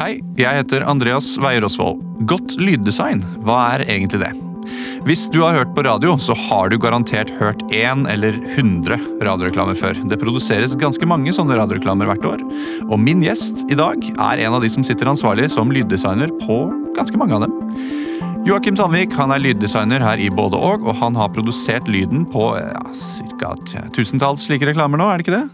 Hei, 0.00 0.16
jeg 0.40 0.56
heter 0.56 0.86
Andreas 0.88 1.34
Weier 1.42 1.64
Osvold. 1.66 2.00
Godt 2.26 2.56
lyddesign, 2.58 3.20
hva 3.44 3.58
er 3.74 3.84
egentlig 3.86 4.22
det? 4.24 4.32
Hvis 5.06 5.24
du 5.34 5.40
har 5.42 5.56
hørt 5.56 5.72
på 5.76 5.84
radio, 5.84 6.14
så 6.22 6.34
har 6.38 6.70
du 6.70 6.78
garantert 6.80 7.30
hørt 7.40 7.62
én 7.74 8.04
eller 8.10 8.36
hundre 8.54 8.98
radioreklamer 9.22 9.76
før. 9.78 9.98
Det 10.08 10.18
produseres 10.20 10.76
ganske 10.78 11.06
mange 11.08 11.34
sånne 11.34 11.58
radioreklamer 11.58 12.08
hvert 12.08 12.28
år. 12.28 12.44
Og 12.88 13.00
min 13.02 13.22
gjest 13.24 13.66
i 13.70 13.78
dag 13.78 14.02
er 14.12 14.44
en 14.46 14.56
av 14.58 14.62
de 14.64 14.70
som 14.72 14.86
sitter 14.86 15.10
ansvarlig 15.10 15.50
som 15.52 15.72
lyddesigner 15.74 16.32
på 16.42 16.58
ganske 16.96 17.18
mange 17.20 17.36
av 17.36 17.46
dem. 17.46 17.56
Joakim 18.46 18.78
Sandvik 18.78 19.14
han 19.14 19.30
er 19.34 19.42
lyddesigner 19.42 20.02
her 20.02 20.18
i 20.18 20.30
Både 20.34 20.58
og, 20.58 20.86
og 20.86 20.98
han 20.98 21.18
har 21.18 21.30
produsert 21.34 21.90
lyden 21.90 22.26
på 22.30 22.52
ja, 22.58 22.86
ca. 23.38 23.54
slike 24.34 24.70
reklamer 24.72 24.98
nå, 24.98 25.10
er 25.10 25.20
det 25.20 25.28
ikke 25.28 25.40
det? 25.40 25.48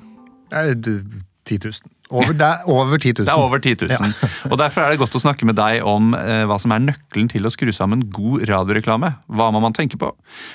Eh, 1.49 1.59
10 1.59 1.65
000. 1.65 1.95
Over, 2.09 2.33
det 2.37 2.47
er 2.47 2.69
over 2.69 2.97
10 2.99 3.13
000. 3.19 3.27
Det 3.27 3.33
er 3.33 3.41
over 3.41 3.59
10 3.61 3.75
000. 3.85 4.13
Og 4.53 4.59
Derfor 4.61 4.85
er 4.85 4.93
det 4.93 5.01
godt 5.01 5.17
å 5.17 5.21
snakke 5.23 5.49
med 5.49 5.57
deg 5.59 5.85
om 5.87 6.15
eh, 6.17 6.45
hva 6.49 6.57
som 6.61 6.73
er 6.75 6.85
nøkkelen 6.85 7.29
til 7.33 7.49
å 7.49 7.53
skru 7.53 7.73
sammen 7.75 8.07
god 8.13 8.45
radioreklame. 8.49 9.13
Hva 9.29 9.49
må 9.55 9.61
man 9.65 9.77
tenke 9.77 9.99
på? 10.01 10.13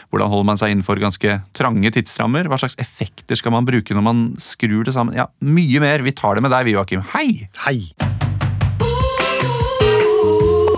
Hvordan 0.10 0.32
holder 0.34 0.50
man 0.52 0.62
seg 0.62 0.74
innenfor 0.74 1.02
ganske 1.02 1.40
trange 1.58 1.94
tidsrammer? 1.98 2.50
Hva 2.52 2.60
slags 2.62 2.78
effekter 2.82 3.38
skal 3.40 3.56
man 3.56 3.68
bruke 3.70 3.96
når 3.98 4.06
man 4.06 4.24
skrur 4.42 4.86
det 4.88 4.96
sammen? 4.96 5.18
Ja, 5.18 5.30
Mye 5.44 5.82
mer. 5.84 6.02
Vi 6.06 6.16
tar 6.18 6.38
det 6.38 6.46
med 6.46 6.54
deg, 6.54 6.70
vi, 6.70 6.78
Joakim. 6.78 7.04
Hei! 7.14 7.50
Hei! 7.66 7.80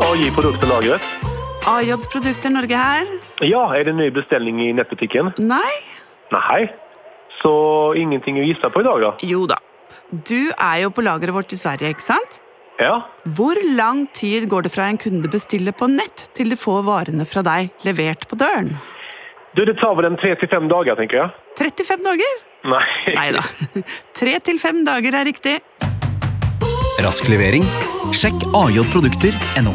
AJ 0.05 0.31
Produktlagret. 0.35 1.03
AJ 1.67 1.95
Produkter 2.11 2.51
Norge 2.53 2.77
her. 2.77 3.07
Ja, 3.43 3.65
er 3.75 3.87
det 3.87 3.95
ny 3.97 4.09
bestilling 4.15 4.61
i 4.63 4.71
nettbutikken? 4.77 5.33
Nei? 5.43 5.75
Nei. 6.31 6.65
Så 7.41 7.51
ingenting 7.99 8.39
å 8.39 8.45
vise 8.45 8.69
på 8.73 8.81
i 8.81 8.85
dag, 8.87 9.01
da? 9.03 9.11
Jo 9.27 9.45
da. 9.49 9.57
Du 10.11 10.51
er 10.53 10.81
jo 10.83 10.91
på 10.93 11.01
lageret 11.01 11.33
vårt 11.33 11.53
i 11.55 11.57
Sverige, 11.57 11.89
ikke 11.95 12.05
sant? 12.05 12.41
Ja. 12.77 12.99
Hvor 13.37 13.57
lang 13.77 14.03
tid 14.13 14.45
går 14.51 14.67
det 14.67 14.71
fra 14.73 14.89
en 14.91 14.99
kunde 15.01 15.29
bestiller 15.31 15.73
på 15.73 15.87
nett, 15.89 16.27
til 16.37 16.51
de 16.51 16.57
får 16.59 16.83
varene 16.85 17.25
fra 17.25 17.41
deg 17.45 17.71
levert 17.87 18.27
på 18.29 18.37
døren? 18.37 18.75
Du, 19.55 19.63
det 19.65 19.77
tar 19.79 19.95
vel 19.97 20.09
en 20.09 20.19
tre 20.19 20.35
til 20.37 20.51
fem 20.51 20.67
dager, 20.69 20.97
tenker 20.99 21.21
jeg. 21.21 21.33
35 21.57 22.03
dager? 22.05 22.37
Nei. 22.67 22.83
Nei 23.15 23.27
da. 23.37 23.43
Tre 24.19 24.33
til 24.43 24.59
fem 24.59 24.83
dager 24.85 25.15
er 25.15 25.27
riktig. 25.29 25.55
Rask 27.05 27.29
levering. 27.31 27.63
Sjekk 28.13 28.43
ajprodukter.no. 28.51 29.73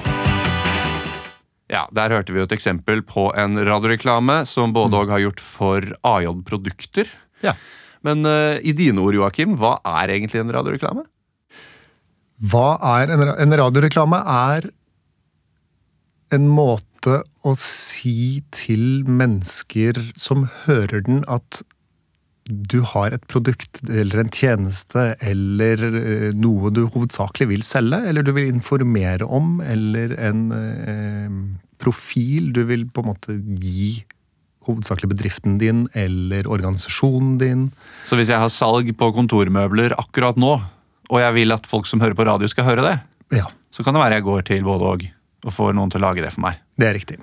Ja, 1.70 1.86
Der 1.95 2.12
hørte 2.12 2.34
vi 2.34 2.42
jo 2.42 2.47
et 2.48 2.55
eksempel 2.55 3.03
på 3.06 3.31
en 3.39 3.56
radioreklame 3.67 4.42
som 4.51 4.75
både 4.75 5.01
og 5.01 5.14
har 5.14 5.23
gjort 5.23 5.42
for 5.42 5.86
AJ 6.03 6.33
Produkter. 6.47 7.08
Ja. 7.47 7.55
Men 8.06 8.27
eh, 8.29 8.59
i 8.65 8.75
dine 8.77 9.03
ord, 9.03 9.17
Joakim, 9.17 9.56
hva 9.61 9.77
er 10.01 10.15
egentlig 10.17 10.43
en 10.43 10.53
radioreklame? 10.56 11.05
Hva 12.51 12.69
er 12.97 13.12
en, 13.12 13.27
en 13.34 13.59
radioreklame? 13.61 14.23
Er 14.25 14.70
en 16.34 16.47
måte 16.48 17.20
å 17.45 17.53
si 17.59 18.41
til 18.55 19.05
mennesker 19.09 19.98
som 20.19 20.47
hører 20.65 21.05
den, 21.05 21.25
at 21.29 21.62
du 22.51 22.81
har 22.92 23.15
et 23.15 23.25
produkt 23.31 23.83
eller 23.87 24.25
en 24.25 24.33
tjeneste 24.35 25.12
eller 25.23 25.83
eh, 25.87 26.31
noe 26.35 26.73
du 26.75 26.83
hovedsakelig 26.89 27.51
vil 27.53 27.67
selge, 27.67 28.01
eller 28.11 28.27
du 28.27 28.33
vil 28.35 28.51
informere 28.51 29.29
om, 29.29 29.59
eller 29.62 30.17
en 30.19 30.47
eh, 30.57 31.37
profil 31.81 32.51
du 32.57 32.64
vil 32.69 32.89
på 32.91 33.05
en 33.05 33.11
måte 33.12 33.37
gi 33.61 33.92
hovedsakelig 34.71 35.11
bedriften 35.13 35.59
din 35.61 35.85
eller 35.95 36.49
organisasjonen 36.51 37.37
din. 37.43 37.69
Så 38.09 38.17
hvis 38.19 38.33
jeg 38.33 38.41
har 38.41 38.51
salg 38.55 38.91
på 38.97 39.13
kontormøbler 39.17 39.95
akkurat 40.01 40.39
nå, 40.41 40.57
og 41.11 41.21
jeg 41.23 41.35
vil 41.37 41.53
at 41.53 41.67
folk 41.67 41.87
som 41.91 42.01
hører 42.03 42.17
på 42.19 42.27
radio 42.27 42.49
skal 42.51 42.69
høre 42.71 42.87
det, 42.87 42.98
Ja, 43.35 43.47
så 43.71 43.85
kan 43.87 43.95
det 43.95 44.01
være 44.03 44.17
jeg 44.19 44.27
går 44.27 44.47
til 44.48 44.65
både 44.67 44.93
og 44.95 45.09
og 45.41 45.55
får 45.55 45.73
noen 45.73 45.89
til 45.89 46.03
å 46.03 46.09
lage 46.11 46.21
det 46.25 46.35
for 46.35 46.45
meg. 46.45 46.59
det 46.77 46.87
er 46.89 46.95
riktig. 46.98 47.17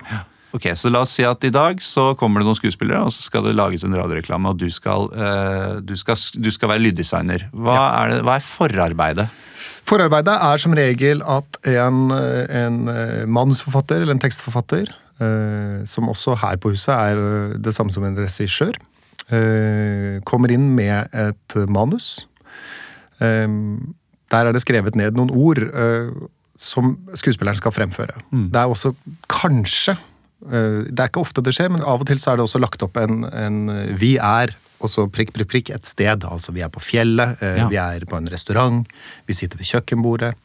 Ok, 0.56 0.64
Så 0.74 0.90
la 0.90 1.02
oss 1.04 1.12
si 1.14 1.26
at 1.28 1.44
i 1.44 1.52
dag 1.54 1.82
så 1.84 2.16
kommer 2.18 2.42
det 2.42 2.48
noen 2.48 2.58
skuespillere, 2.58 3.04
og 3.06 3.12
så 3.14 3.22
skal 3.22 3.44
det 3.46 3.54
lages 3.54 3.84
en 3.86 3.94
radioreklame, 3.94 4.50
og 4.50 4.58
du 4.58 4.70
skal, 4.74 5.10
eh, 5.14 5.82
du 5.86 5.94
skal, 6.00 6.16
du 6.42 6.50
skal 6.50 6.72
være 6.72 6.82
lyddesigner. 6.82 7.50
Hva, 7.54 7.76
er 8.00 8.10
det, 8.10 8.22
hva 8.26 8.38
er 8.40 8.46
forarbeidet? 8.48 9.28
Forarbeidet 9.88 10.34
er 10.34 10.58
som 10.64 10.74
regel 10.74 11.22
at 11.22 11.60
en, 11.68 12.08
en 12.12 12.80
eh, 12.90 13.26
manusforfatter 13.30 14.02
eller 14.02 14.16
en 14.18 14.24
tekstforfatter, 14.24 14.90
som 15.88 16.10
også 16.12 16.36
her 16.44 16.58
på 16.62 16.72
huset 16.76 16.94
er 16.94 17.18
eh, 17.22 17.58
det 17.58 17.74
samme 17.76 17.92
som 17.94 18.04
en 18.08 18.18
regissør, 18.20 18.76
eh, 19.34 20.20
kommer 20.28 20.52
inn 20.54 20.70
med 20.78 21.10
et 21.14 21.56
manus. 21.70 22.28
Eh, 23.20 23.48
der 24.32 24.46
er 24.50 24.54
det 24.54 24.62
skrevet 24.66 24.96
ned 25.00 25.16
noen 25.18 25.32
ord 25.32 25.62
eh, 25.64 26.12
som 26.58 26.96
skuespilleren 27.16 27.58
skal 27.60 27.74
fremføre. 27.76 28.16
Det 28.34 28.60
er 28.60 28.68
også 28.72 28.94
kanskje 29.30 29.94
eh, 29.96 30.86
Det 30.90 31.00
er 31.00 31.10
ikke 31.12 31.22
ofte 31.24 31.44
det 31.46 31.54
skjer, 31.58 31.70
men 31.74 31.82
av 31.86 32.02
og 32.04 32.08
til 32.10 32.20
så 32.22 32.34
er 32.34 32.40
det 32.40 32.48
også 32.48 32.62
lagt 32.62 32.84
opp 32.86 32.98
en, 33.02 33.24
en 33.30 33.60
eh, 33.74 33.94
Vi 33.98 34.16
er 34.18 34.56
og 34.78 34.92
så 34.94 35.08
prikk, 35.10 35.32
prikk, 35.34 35.48
prikk 35.50 35.70
et 35.74 35.88
sted. 35.90 36.22
Altså 36.30 36.52
vi 36.54 36.62
er 36.62 36.70
på 36.70 36.78
fjellet, 36.86 37.40
eh, 37.42 37.56
Ja. 37.64 37.70
vi 37.72 37.80
er 37.82 38.04
på 38.06 38.14
en 38.20 38.28
restaurant, 38.30 38.84
vi 39.26 39.34
sitter 39.34 39.58
ved 39.58 39.66
kjøkkenbordet. 39.66 40.36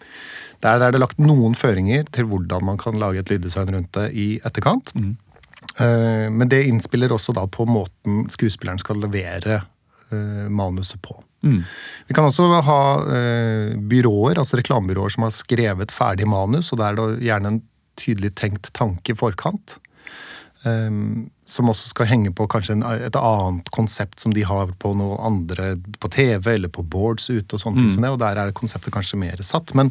Der 0.62 0.78
er 0.87 0.93
det 0.95 1.00
lagt 1.03 1.19
noen 1.19 1.56
føringer 1.59 2.06
til 2.15 2.28
hvordan 2.31 2.65
man 2.65 2.78
kan 2.78 2.99
lage 3.00 3.19
et 3.25 3.31
lyddesign 3.33 3.73
rundt 3.75 3.93
det 3.99 4.12
i 4.15 4.27
etterkant. 4.47 4.93
Eh, 5.81 6.31
Men 6.31 6.49
det 6.49 6.65
innspiller 6.69 7.12
også 7.15 7.34
da 7.34 7.47
på 7.47 7.67
måten 7.67 8.28
skuespilleren 8.31 8.78
skal 8.83 9.00
levere 9.03 9.62
eh, 10.12 10.49
manuset 10.50 11.03
på. 11.03 11.17
Vi 12.06 12.15
kan 12.15 12.25
også 12.28 12.47
ha 12.62 12.81
eh, 13.11 13.75
byråer, 13.91 14.39
altså 14.39 14.56
reklamebyråer 14.61 15.11
som 15.11 15.25
har 15.27 15.34
skrevet 15.34 15.91
ferdig 15.91 16.28
manus, 16.31 16.73
og 16.73 16.79
da 16.79 16.91
er 16.93 16.99
det 17.00 17.27
gjerne 17.27 17.56
en 17.56 17.62
tydelig 17.99 18.34
tenkt 18.39 18.71
tanke 18.73 19.12
i 19.12 19.19
forkant. 19.19 19.81
som 21.44 21.69
også 21.69 21.89
skal 21.91 22.06
henge 22.06 22.31
på 22.31 22.47
kanskje 22.47 22.77
et 23.03 23.17
annet 23.19 23.71
konsept 23.75 24.21
som 24.21 24.33
de 24.33 24.44
har 24.47 24.71
på 24.79 24.93
noe 24.94 25.17
andre 25.27 25.73
på 25.99 26.09
TV 26.09 26.55
eller 26.55 26.69
på 26.69 26.84
boards 26.87 27.27
ute, 27.31 27.56
og 27.56 27.61
sånne 27.61 27.83
ting 27.83 27.91
som 27.91 28.03
det, 28.03 28.12
og 28.15 28.21
der 28.23 28.39
er 28.39 28.53
konseptet 28.55 28.94
kanskje 28.94 29.19
mer 29.19 29.43
satt. 29.43 29.75
Men 29.75 29.91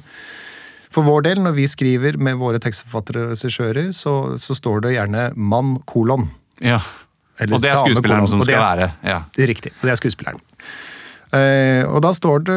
for 0.91 1.07
vår 1.07 1.23
del, 1.29 1.39
når 1.43 1.55
vi 1.55 1.67
skriver 1.71 2.17
med 2.19 2.39
våre 2.41 2.59
tekstforfattere 2.59 3.25
og 3.25 3.33
regissører, 3.33 3.91
så, 3.95 4.35
så 4.41 4.55
står 4.57 4.85
det 4.85 4.95
gjerne 4.97 5.31
'mann 5.35 5.77
kolon'. 5.87 6.27
Ja. 6.59 6.81
Eller 7.39 7.55
Og 7.55 7.61
det 7.63 7.71
er 7.71 7.79
skuespilleren 7.79 8.27
kolon. 8.27 8.27
som 8.27 8.43
skal 8.43 8.59
er- 8.59 8.67
være. 8.67 8.91
Ja. 9.03 9.19
det 9.35 9.43
er 9.43 9.47
riktig. 9.47 9.71
Det 9.81 9.89
er 9.89 9.95
skuespilleren. 9.95 10.41
Uh, 11.31 11.87
og 11.87 12.01
da 12.03 12.09
står 12.11 12.41
det 12.43 12.55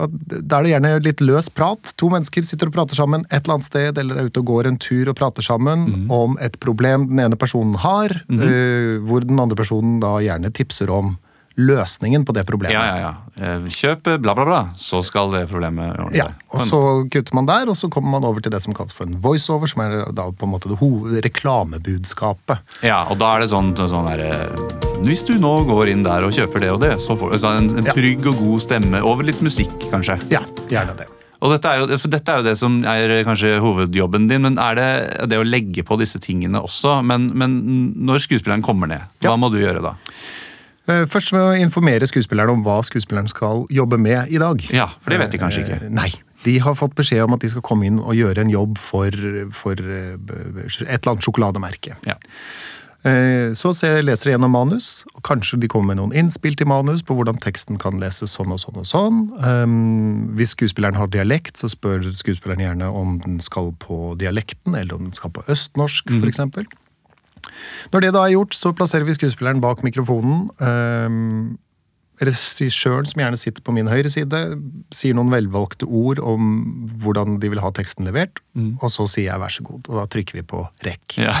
at 0.00 0.12
Da 0.48 0.56
er 0.56 0.64
det 0.64 0.70
gjerne 0.72 0.92
litt 1.04 1.20
løs 1.20 1.50
prat. 1.52 1.92
To 2.00 2.08
mennesker 2.08 2.42
sitter 2.42 2.70
og 2.70 2.72
prater 2.72 2.96
sammen 2.96 3.26
et 3.28 3.42
eller 3.42 3.58
annet 3.58 3.68
sted, 3.68 3.98
eller 4.00 4.16
er 4.16 4.30
ute 4.30 4.40
og 4.40 4.46
går 4.46 4.70
en 4.70 4.78
tur 4.80 5.10
og 5.12 5.18
prater 5.18 5.44
sammen 5.44 5.84
mm. 5.84 6.06
om 6.10 6.38
et 6.40 6.56
problem 6.64 7.10
den 7.10 7.20
ene 7.20 7.36
personen 7.36 7.76
har, 7.76 8.08
eh, 8.32 8.96
hvor 9.04 9.20
den 9.20 9.36
andre 9.38 9.54
personen 9.54 10.00
da 10.00 10.16
gjerne 10.24 10.48
tipser 10.50 10.88
om 10.88 11.18
løsningen 11.60 12.24
på 12.26 12.34
det 12.36 12.46
problemet. 12.48 12.74
ja, 12.74 12.84
ja, 12.88 12.96
ja. 13.04 13.12
Eh, 13.40 13.68
Kjøp 13.72 14.08
eh, 14.12 14.18
bla, 14.20 14.34
bla, 14.36 14.44
bla, 14.48 14.60
så 14.80 15.02
skal 15.06 15.30
det 15.34 15.44
problemet 15.50 15.94
ordne 16.00 16.16
Ja, 16.16 16.26
og 16.52 16.64
så 16.68 16.80
kutter 17.12 17.36
man 17.38 17.48
der, 17.48 17.68
og 17.72 17.76
så 17.78 17.88
kommer 17.92 18.16
man 18.16 18.26
over 18.28 18.40
til 18.44 18.52
det 18.52 18.60
som 18.64 18.74
kalles 18.76 18.92
for 18.96 19.08
en 19.08 19.20
voiceover, 19.22 19.70
som 19.70 19.84
er 19.84 19.96
da 20.16 20.26
på 20.32 20.48
en 20.48 20.52
måte 20.54 20.72
det 20.72 21.22
reklamebudskapet. 21.28 22.58
Ja, 22.86 23.04
og 23.10 23.18
da 23.20 23.34
er 23.36 23.44
det 23.44 23.52
sånn, 23.52 23.72
sånn 23.76 24.10
der, 24.10 24.26
eh, 24.26 24.66
Hvis 25.06 25.22
du 25.24 25.32
nå 25.40 25.54
går 25.64 25.88
inn 25.94 26.02
der 26.04 26.26
og 26.26 26.34
kjøper 26.36 26.60
det 26.60 26.72
og 26.74 26.82
det, 26.82 26.96
så 27.00 27.16
får 27.16 27.32
du 27.32 27.46
en, 27.48 27.70
en 27.80 27.88
trygg 27.88 28.26
og 28.28 28.36
god 28.42 28.60
stemme 28.66 29.00
over 29.00 29.24
litt 29.24 29.40
musikk, 29.40 29.72
kanskje. 29.92 30.18
Ja, 30.32 30.42
gjerne 30.68 30.92
det. 30.98 31.08
Og 31.40 31.54
dette 31.54 31.70
er, 31.72 31.80
jo, 31.80 31.96
for 31.96 32.12
dette 32.12 32.32
er 32.34 32.42
jo 32.42 32.44
det 32.50 32.56
som 32.60 32.74
er 32.84 33.14
kanskje 33.24 33.54
hovedjobben 33.64 34.26
din, 34.28 34.42
men 34.44 34.58
er 34.60 34.76
det 34.76 34.90
det 35.32 35.38
å 35.40 35.46
legge 35.46 35.84
på 35.88 35.96
disse 35.96 36.20
tingene 36.20 36.60
også? 36.60 36.98
Men, 37.06 37.30
men 37.32 37.54
når 37.96 38.26
skuespilleren 38.26 38.64
kommer 38.64 38.90
ned, 38.90 39.06
hva 39.24 39.32
Ja. 39.32 39.38
må 39.40 39.48
du 39.52 39.56
gjøre 39.62 39.80
da? 39.80 39.94
Eh, 40.88 41.04
Først 41.10 41.34
med 41.36 41.44
å 41.44 41.52
informere 41.60 42.08
skuespilleren 42.08 42.56
om 42.56 42.64
hva 42.66 42.80
skuespilleren 42.86 43.30
skal 43.30 43.66
jobbe 43.72 43.98
med 44.00 44.32
i 44.32 44.40
dag. 44.40 44.64
Ja, 44.72 44.90
for 45.00 45.12
det 45.12 45.20
vet 45.22 45.36
de 45.36 45.42
kanskje 45.42 45.64
ikke. 45.66 45.80
Eh, 45.86 45.94
Nei. 46.00 46.10
De 46.40 46.56
har 46.64 46.76
fått 46.78 46.94
beskjed 46.96 47.26
om 47.26 47.36
at 47.36 47.42
de 47.44 47.50
skal 47.52 47.64
komme 47.64 47.84
inn 47.84 47.98
og 48.00 48.16
gjøre 48.16 48.40
en 48.46 48.52
jobb 48.52 48.78
for, 48.80 49.12
for 49.52 49.76
eh, 49.76 50.14
et 50.16 50.86
eller 50.88 51.10
annet 51.12 51.26
sjokolademerke. 51.26 51.98
Ja. 52.08 52.16
Så 53.56 53.70
leser 54.04 54.28
de 54.28 54.32
gjennom 54.34 54.52
manus, 54.52 55.06
og 55.16 55.22
kanskje 55.24 55.56
de 55.62 55.70
kommer 55.72 55.94
med 55.94 55.96
noen 56.02 56.12
innspill 56.12 56.52
til 56.52 56.68
manus 56.68 57.00
på 57.00 57.14
hvordan 57.16 57.38
teksten 57.40 57.78
kan 57.80 57.96
leses 57.96 58.34
sånn 58.36 58.52
og 58.52 58.60
sånn 58.60 58.76
og 58.76 58.84
sånn. 58.84 59.22
Um, 59.40 60.34
Hvis 60.36 60.52
skuespilleren 60.52 60.98
har 61.00 61.08
dialekt, 61.08 61.56
så 61.56 61.70
spør 61.72 62.04
skuespilleren 62.12 62.60
gjerne 62.60 62.90
om 62.92 63.16
den 63.24 63.38
skal 63.40 63.72
på 63.80 64.18
dialekten, 64.20 64.76
eller 64.76 64.98
om 64.98 65.08
den 65.08 65.16
skal 65.16 65.32
på 65.32 65.46
østnorsk, 65.48 66.12
for 66.12 66.28
eksempel. 66.28 66.68
Når 67.92 68.00
det 68.06 68.12
da 68.16 68.26
er 68.26 68.34
gjort, 68.36 68.54
så 68.56 68.72
plasserer 68.76 69.06
vi 69.08 69.16
skuespilleren 69.16 69.62
bak 69.64 69.82
mikrofonen. 69.86 70.48
Um, 70.60 71.58
Regissøren, 72.20 73.06
som 73.08 73.22
gjerne 73.22 73.38
sitter 73.40 73.64
på 73.64 73.72
min 73.72 73.88
høyre 73.88 74.10
side, 74.12 74.40
sier 74.92 75.16
noen 75.16 75.30
velvalgte 75.32 75.86
ord 75.88 76.20
om 76.20 76.50
hvordan 77.00 77.38
de 77.40 77.48
vil 77.48 77.62
ha 77.64 77.70
teksten 77.72 78.04
levert, 78.04 78.42
og 78.82 78.90
så 78.92 79.06
sier 79.08 79.30
jeg 79.30 79.40
vær 79.40 79.54
så 79.54 79.64
god, 79.64 79.88
og 79.88 80.02
da 80.02 80.04
trykker 80.12 80.36
vi 80.36 80.44
på 80.44 80.60
rekk. 80.84 81.16
Ja. 81.16 81.32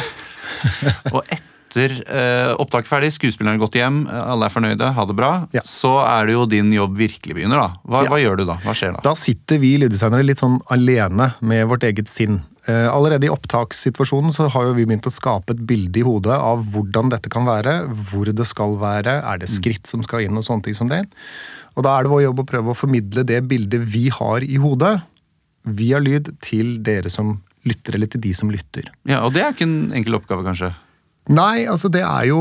og 1.14 1.20
etter 1.28 1.44
etter 1.70 1.92
eh, 2.02 2.52
opptaket 2.58 2.90
ferdig, 2.90 3.12
skuespilleren 3.14 3.54
har 3.54 3.62
gått 3.62 3.76
hjem, 3.78 4.00
eh, 4.10 4.22
alle 4.32 4.48
er 4.48 4.50
fornøyde, 4.50 4.88
ha 4.96 5.04
det 5.06 5.14
bra, 5.14 5.46
Ja. 5.54 5.62
så 5.64 5.92
er 6.02 6.26
det 6.26 6.34
jo 6.34 6.46
din 6.46 6.72
jobb 6.74 6.96
virkelig 6.98 7.34
begynner. 7.36 7.60
da. 7.62 7.68
Hva, 7.86 8.02
Ja. 8.04 8.10
hva 8.10 8.18
gjør 8.18 8.36
du 8.38 8.44
da? 8.44 8.54
Hva 8.64 8.74
skjer 8.74 8.94
da? 8.94 9.00
Da 9.04 9.14
sitter 9.14 9.58
vi 9.58 9.78
lyddesignere 9.78 10.26
litt 10.26 10.38
sånn 10.38 10.60
alene 10.68 11.34
med 11.40 11.68
vårt 11.68 11.84
eget 11.86 12.08
sinn. 12.08 12.42
Eh, 12.70 12.86
allerede 12.92 13.26
i 13.26 13.32
opptakssituasjonen 13.32 14.34
så 14.34 14.46
har 14.52 14.68
jo 14.68 14.74
vi 14.76 14.86
begynt 14.86 15.08
å 15.08 15.12
skape 15.14 15.54
et 15.54 15.62
bilde 15.66 16.02
i 16.02 16.04
hodet 16.06 16.36
av 16.36 16.62
hvordan 16.72 17.10
dette 17.12 17.30
kan 17.32 17.48
være, 17.48 17.76
hvor 18.10 18.30
det 18.30 18.46
skal 18.48 18.76
være, 18.80 19.16
er 19.26 19.40
det 19.40 19.50
skritt 19.50 19.90
som 19.90 20.04
skal 20.06 20.26
inn 20.26 20.38
og 20.38 20.46
sånne 20.46 20.66
ting 20.68 20.76
som 20.76 20.90
det. 20.90 21.02
Og 21.78 21.86
da 21.86 21.96
er 21.96 22.04
det 22.04 22.12
vår 22.12 22.24
jobb 22.28 22.42
å 22.42 22.48
prøve 22.50 22.72
å 22.72 22.78
formidle 22.78 23.24
det 23.26 23.40
bildet 23.50 23.86
vi 23.94 24.08
har 24.12 24.44
i 24.44 24.58
hodet, 24.60 24.98
via 25.64 26.00
lyd, 26.00 26.32
til 26.44 26.78
dere 26.84 27.10
som 27.12 27.38
lytter, 27.68 27.96
eller 27.96 28.08
til 28.08 28.22
de 28.24 28.32
som 28.36 28.52
lytter. 28.52 28.88
Ja, 29.08 29.24
Og 29.26 29.34
det 29.34 29.42
er 29.44 29.52
ikke 29.52 29.68
en 29.68 29.92
enkel 29.96 30.16
oppgave, 30.16 30.44
kanskje? 30.46 30.72
Nei, 31.30 31.66
altså 31.68 31.90
det 31.92 32.02
er 32.06 32.30
jo 32.30 32.40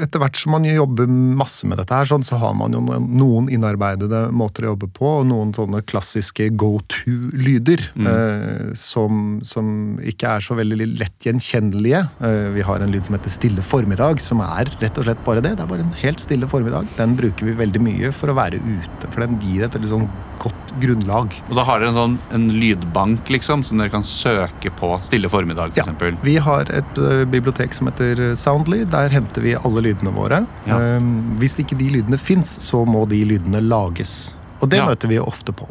etter 0.00 0.20
hvert 0.22 0.38
som 0.38 0.54
man 0.54 0.64
jobber 0.66 1.08
masse 1.08 1.68
med 1.68 1.78
dette, 1.80 1.94
her, 1.94 2.08
sånn, 2.08 2.24
så 2.24 2.38
har 2.40 2.54
man 2.56 2.74
jo 2.74 2.80
noen 2.84 3.50
innarbeidede 3.52 4.26
måter 4.34 4.64
å 4.64 4.72
jobbe 4.72 4.88
på, 4.96 5.10
og 5.20 5.28
noen 5.28 5.52
sånne 5.56 5.82
klassiske 5.86 6.48
go 6.60 6.78
to-lyder 6.92 7.84
eh, 8.08 8.72
som, 8.78 9.38
som 9.46 10.00
ikke 10.02 10.36
er 10.36 10.46
så 10.46 10.56
veldig 10.58 10.90
lett 10.96 11.28
gjenkjennelige. 11.28 12.02
Eh, 12.24 12.48
vi 12.56 12.64
har 12.66 12.82
en 12.82 12.94
lyd 12.94 13.06
som 13.06 13.18
heter 13.18 13.34
Stille 13.34 13.64
formiddag, 13.64 14.22
som 14.24 14.42
er 14.44 14.70
rett 14.80 15.00
og 15.00 15.08
slett 15.08 15.24
bare 15.26 15.44
det. 15.44 15.56
Det 15.58 15.66
er 15.66 15.72
bare 15.74 15.86
en 15.86 15.96
helt 16.00 16.22
stille 16.22 16.48
formiddag. 16.50 16.88
Den 16.98 17.16
bruker 17.18 17.50
vi 17.50 17.58
veldig 17.58 17.84
mye 17.84 18.14
for 18.16 18.32
å 18.32 18.38
være 18.38 18.62
ute, 18.64 19.10
for 19.10 19.26
den 19.26 19.38
gir 19.44 19.66
et 19.66 19.76
veldig 19.76 19.92
sånn 19.92 20.08
godt 20.42 20.63
grunnlag. 20.80 21.34
Og 21.48 21.54
da 21.58 21.64
har 21.68 21.80
dere 21.80 21.92
en 21.92 21.98
sånn 21.98 22.18
en 22.34 22.48
lydbank 22.54 23.28
liksom, 23.30 23.62
som 23.66 23.78
dere 23.78 23.92
kan 23.92 24.02
søke 24.06 24.72
på 24.78 24.94
stille 25.06 25.28
formiddag, 25.32 25.72
for 25.74 25.80
Ja, 25.80 25.84
eksempel. 25.84 26.16
vi 26.24 26.36
har 26.42 26.70
et 26.70 26.98
ø, 26.98 27.24
bibliotek 27.26 27.74
som 27.74 27.86
heter 27.90 28.34
Soundly. 28.36 28.84
Der 28.90 29.08
henter 29.14 29.42
vi 29.42 29.54
alle 29.54 29.80
lydene 29.86 30.12
våre. 30.14 30.42
Ja. 30.66 30.78
Um, 30.98 31.36
hvis 31.40 31.58
ikke 31.62 31.78
de 31.78 31.90
lydene 31.98 32.18
fins, 32.18 32.58
så 32.64 32.84
må 32.86 33.06
de 33.08 33.22
lydene 33.24 33.60
lages. 33.62 34.34
Og 34.60 34.68
det 34.70 34.78
Ja. 34.82 34.86
møter 34.86 35.08
vi 35.08 35.18
ofte 35.18 35.52
på. 35.52 35.68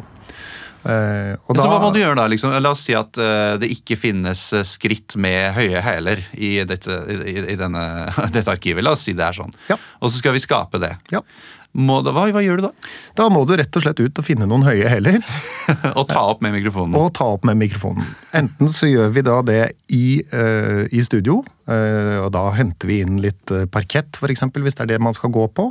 Uh, 0.84 1.32
og 1.48 1.56
Så 1.56 1.64
hva 1.64 1.78
må 1.80 1.88
du 1.94 2.00
gjøre 2.02 2.18
da? 2.18 2.26
liksom? 2.28 2.52
La 2.60 2.70
oss 2.74 2.82
si 2.84 2.92
at 2.92 3.16
uh, 3.16 3.56
det 3.56 3.70
ikke 3.72 3.96
finnes 3.96 4.42
eh, 4.52 4.60
skritt 4.68 5.14
med 5.16 5.54
høye 5.56 5.80
hæler 5.80 6.20
i, 6.36 6.58
dette, 6.68 6.98
i, 7.08 7.38
i 7.54 7.56
denne, 7.56 7.84
dette 8.36 8.52
arkivet. 8.52 8.84
La 8.84 8.92
oss 8.92 9.00
si 9.08 9.14
det 9.16 9.24
er 9.24 9.32
sånn. 9.38 9.54
Ja. 9.70 9.78
Og 10.04 10.12
så 10.12 10.20
skal 10.20 10.36
vi 10.36 10.42
skape 10.44 10.80
det. 10.82 10.92
Ja. 11.14 11.22
Må, 11.74 11.98
da, 12.06 12.12
hva, 12.14 12.28
hva 12.30 12.42
gjør 12.44 12.60
du 12.60 12.66
da? 12.68 12.72
Da 13.18 13.24
må 13.34 13.40
du 13.48 13.56
rett 13.58 13.74
og 13.74 13.82
slett 13.82 13.98
ut 13.98 14.20
og 14.20 14.26
finne 14.26 14.46
noen 14.46 14.62
høye 14.66 14.86
hæler, 14.90 15.18
Og 15.98 16.04
ta 16.10 16.20
opp 16.30 16.44
med 16.44 16.54
mikrofonen. 16.54 16.94
og 16.98 17.08
ta 17.16 17.26
opp 17.34 17.46
med 17.48 17.58
mikrofonen. 17.58 18.06
Enten 18.36 18.70
så 18.70 18.86
gjør 18.90 19.10
vi 19.16 19.24
da 19.26 19.40
det 19.46 19.62
i, 19.90 20.20
uh, 20.34 20.84
i 20.94 21.02
studio, 21.02 21.40
uh, 21.66 22.20
og 22.22 22.30
da 22.36 22.44
henter 22.54 22.90
vi 22.90 23.00
inn 23.02 23.18
litt 23.24 23.50
uh, 23.50 23.64
parkett, 23.66 24.20
f.eks., 24.20 24.44
hvis 24.54 24.78
det 24.78 24.86
er 24.86 24.92
det 24.94 25.00
man 25.02 25.16
skal 25.16 25.32
gå 25.34 25.48
på. 25.56 25.70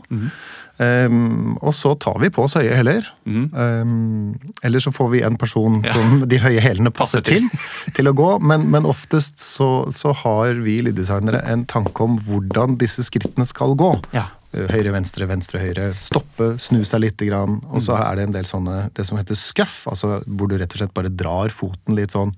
Um, 0.81 1.53
og 1.61 1.71
så 1.77 1.93
tar 2.01 2.17
vi 2.19 2.31
på 2.33 2.47
oss 2.47 2.57
høye 2.57 2.73
hæler. 2.75 3.07
um, 3.29 4.33
eller 4.65 4.81
så 4.83 4.91
får 4.91 5.11
vi 5.13 5.23
en 5.23 5.37
person 5.39 5.83
som 5.85 6.23
de 6.27 6.39
høye 6.41 6.59
hælene 6.63 6.91
passer 6.99 7.21
Passer 7.21 7.37
til. 7.37 7.47
til 7.95 8.09
å 8.09 8.15
gå. 8.17 8.29
Men, 8.43 8.67
men 8.73 8.89
oftest 8.89 9.39
så, 9.39 9.85
så 9.93 10.15
har 10.23 10.57
vi 10.65 10.81
lyddesignere 10.83 11.45
en 11.47 11.63
tanke 11.69 12.03
om 12.03 12.17
hvordan 12.25 12.79
disse 12.81 13.05
skrittene 13.05 13.45
skal 13.47 13.77
gå. 13.79 13.93
Ja. 14.17 14.27
Høyre, 14.53 14.91
venstre, 14.93 15.25
venstre, 15.29 15.59
høyre. 15.63 15.87
Stoppe, 15.97 16.51
snu 16.61 16.83
seg 16.85 17.01
litt. 17.05 17.17
Grann. 17.23 17.59
Og 17.73 17.81
så 17.85 17.95
er 17.97 18.17
det 18.19 18.27
en 18.27 18.35
del 18.35 18.45
sånne, 18.49 18.89
det 18.93 19.05
som 19.07 19.17
heter 19.17 19.37
scuff, 19.37 19.83
altså 19.89 20.19
hvor 20.27 20.49
du 20.51 20.57
rett 20.59 20.73
og 20.75 20.81
slett 20.81 20.93
bare 20.93 21.09
drar 21.13 21.49
foten 21.53 21.95
litt 21.97 22.11
sånn 22.13 22.33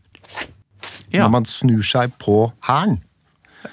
Ja. 1.12 1.24
når 1.26 1.32
man 1.32 1.46
snur 1.50 1.82
seg 1.84 2.14
på 2.22 2.52
hælen. 2.68 3.00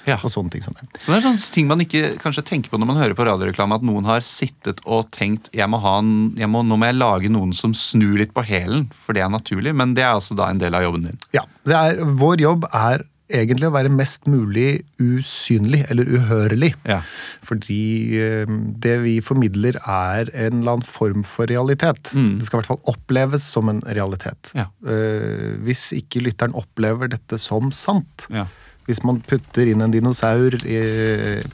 Ja. 0.09 0.15
Og 0.23 0.31
sånne 0.33 0.49
ting 0.49 0.63
som 0.65 0.73
det. 0.73 0.87
Så 0.97 1.11
det 1.11 1.19
er 1.19 1.25
sånne 1.27 1.51
ting 1.53 1.67
man 1.69 1.79
ikke 1.83 2.15
kanskje 2.17 2.41
tenker 2.47 2.71
på 2.73 2.79
når 2.81 2.89
man 2.89 2.97
hører 2.97 3.13
på 3.13 3.27
radioreklame, 3.27 3.75
at 3.77 3.85
noen 3.85 4.07
har 4.09 4.25
sittet 4.25 4.81
og 4.89 5.11
tenkt 5.13 5.51
jeg 5.53 5.69
må 5.69 5.77
ha 5.83 5.99
en, 6.01 6.33
jeg 6.39 6.49
må, 6.49 6.63
nå 6.65 6.79
må 6.81 6.89
jeg 6.89 6.97
lage 6.97 7.29
noen 7.29 7.53
som 7.53 7.75
snur 7.77 8.17
litt 8.17 8.33
på 8.33 8.41
hælen, 8.47 8.87
for 9.05 9.13
det 9.13 9.21
er 9.21 9.29
naturlig. 9.29 9.75
Men 9.77 9.93
det 9.93 10.01
er 10.03 10.15
altså 10.15 10.33
da 10.39 10.49
en 10.49 10.57
del 10.57 10.73
av 10.73 10.81
jobben 10.87 11.05
din. 11.11 11.19
Ja, 11.37 11.45
det 11.69 11.77
er, 11.77 12.01
Vår 12.17 12.41
jobb 12.41 12.65
er 12.73 13.05
egentlig 13.33 13.67
å 13.69 13.73
være 13.75 13.89
mest 13.93 14.27
mulig 14.29 14.83
usynlig, 15.01 15.83
eller 15.91 16.09
uhørlig. 16.13 16.71
Ja. 16.87 17.01
Fordi 17.45 17.79
eh, 18.21 18.49
det 18.83 18.95
vi 19.03 19.17
formidler 19.25 19.77
er 19.83 20.29
en 20.33 20.59
eller 20.61 20.77
annen 20.77 20.87
form 20.87 21.23
for 21.27 21.49
realitet. 21.51 22.13
Det 22.13 22.45
skal 22.47 22.59
i 22.59 22.61
hvert 22.61 22.71
fall 22.73 22.83
oppleves 22.93 23.45
som 23.55 23.69
en 23.73 23.81
realitet. 23.89 24.53
Ja. 24.57 24.67
Eh, 24.87 25.55
hvis 25.65 25.89
ikke 25.97 26.21
lytteren 26.25 26.55
opplever 26.59 27.11
dette 27.13 27.39
som 27.41 27.71
sant, 27.75 28.27
Ja. 28.33 28.45
hvis 28.87 28.99
man 29.07 29.21
putter 29.23 29.69
inn 29.71 29.81
en 29.81 29.91
dinosaur 29.93 30.55
i, 30.67 30.79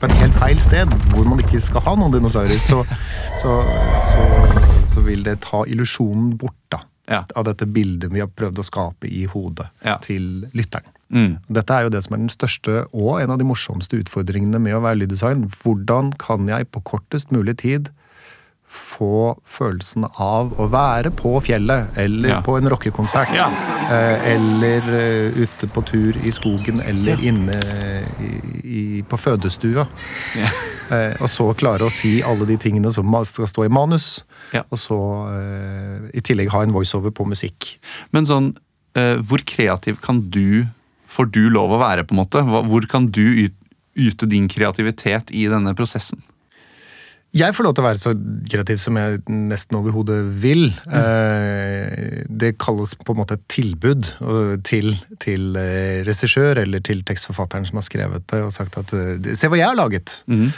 på 0.00 0.08
en 0.08 0.16
helt 0.18 0.38
feil 0.42 0.58
sted, 0.62 0.90
hvor 1.12 1.28
man 1.30 1.38
ikke 1.42 1.60
skal 1.62 1.84
ha 1.86 1.92
noen 1.98 2.12
dinosaurer, 2.16 2.58
så, 2.58 2.80
så, 3.38 3.56
så, 4.02 4.24
så 4.90 5.04
vil 5.06 5.22
det 5.26 5.36
ta 5.46 5.64
illusjonen 5.70 6.32
bort 6.40 6.58
da, 6.74 6.82
Ja. 7.10 7.24
av 7.34 7.44
dette 7.48 7.66
bildet 7.66 8.12
vi 8.14 8.20
har 8.22 8.28
prøvd 8.30 8.58
å 8.62 8.66
skape 8.66 9.08
i 9.10 9.24
hodet 9.30 9.66
Ja. 9.86 9.96
til 10.02 10.48
lytteren. 10.54 10.86
Mm. 11.12 11.38
Dette 11.50 11.74
er 11.74 11.82
jo 11.82 11.90
det 11.90 12.04
som 12.04 12.14
er 12.14 12.22
den 12.22 12.28
største 12.32 12.84
og 12.92 13.20
en 13.20 13.30
av 13.34 13.38
de 13.40 13.44
morsomste 13.48 13.98
utfordringene 13.98 14.60
med 14.62 14.76
å 14.76 14.82
være 14.84 15.00
lyddesign. 15.02 15.48
Hvordan 15.62 16.12
kan 16.22 16.46
jeg 16.48 16.68
på 16.70 16.82
kortest 16.86 17.32
mulig 17.34 17.56
tid 17.64 17.90
få 18.70 19.34
følelsen 19.50 20.04
av 20.22 20.52
å 20.62 20.68
være 20.70 21.10
på 21.18 21.32
fjellet, 21.42 21.88
eller 21.98 22.28
Ja. 22.36 22.40
på 22.46 22.56
en 22.56 22.68
rockekonsert, 22.70 23.32
Ja. 23.34 23.48
eh, 23.90 24.34
eller 24.36 24.78
eh, 24.78 25.32
ute 25.42 25.66
på 25.66 25.82
tur 25.84 26.12
i 26.22 26.30
skogen, 26.30 26.80
eller 26.80 27.18
inne 27.18 27.58
i, 28.20 28.30
i, 28.62 29.02
på 29.02 29.16
fødestua. 29.18 29.88
Ja. 30.36 30.46
Eh, 30.90 31.16
og 31.20 31.28
så 31.28 31.52
klare 31.54 31.82
å 31.86 31.90
si 31.90 32.20
alle 32.22 32.46
de 32.46 32.56
tingene 32.56 32.92
som 32.92 33.10
skal 33.24 33.46
stå 33.46 33.64
i 33.64 33.68
manus, 33.68 34.22
Ja. 34.52 34.62
og 34.70 34.78
så 34.78 35.00
i 36.14 36.20
tillegg 36.20 36.50
ha 36.50 36.62
en 36.62 36.72
voiceover 36.72 37.10
på 37.10 37.26
musikk. 37.26 37.78
Men 38.12 38.24
sånn, 38.24 38.54
hvor 38.94 39.38
kreativ 39.46 40.00
kan 40.00 40.20
du, 40.30 40.66
får 41.10 41.30
du 41.34 41.44
lov 41.52 41.74
å 41.74 41.82
være, 41.82 42.06
på 42.06 42.16
en 42.16 42.22
måte? 42.22 42.42
Hvor 42.46 42.88
kan 42.90 43.10
du 43.10 43.24
yte 43.98 44.28
din 44.30 44.48
kreativitet 44.50 45.34
i 45.34 45.48
denne 45.50 45.74
prosessen? 45.78 46.22
Jeg 47.30 47.54
får 47.54 47.62
lov 47.62 47.74
til 47.76 47.84
å 47.84 47.86
være 47.86 48.00
så 48.02 48.10
kreativ 48.50 48.80
som 48.82 48.96
jeg 48.98 49.20
nesten 49.30 49.76
overhodet 49.78 50.16
vil. 50.42 50.64
Mm. 50.90 52.24
Det 52.42 52.56
kalles 52.58 52.96
på 52.98 53.14
en 53.14 53.20
måte 53.20 53.36
et 53.38 53.44
tilbud 53.54 54.08
til, 54.66 54.90
til 55.22 55.54
eh, 55.60 56.00
regissør 56.06 56.58
eller 56.64 56.82
til 56.82 57.04
tekstforfatteren 57.06 57.68
som 57.68 57.78
har 57.78 57.86
skrevet 57.86 58.26
det 58.32 58.40
og 58.42 58.50
sagt 58.54 58.80
at 58.82 58.94
eh, 58.98 59.30
Se 59.38 59.46
hva 59.46 59.60
jeg 59.60 59.68
har 59.70 59.78
laget! 59.78 60.16
Mm. 60.26 60.48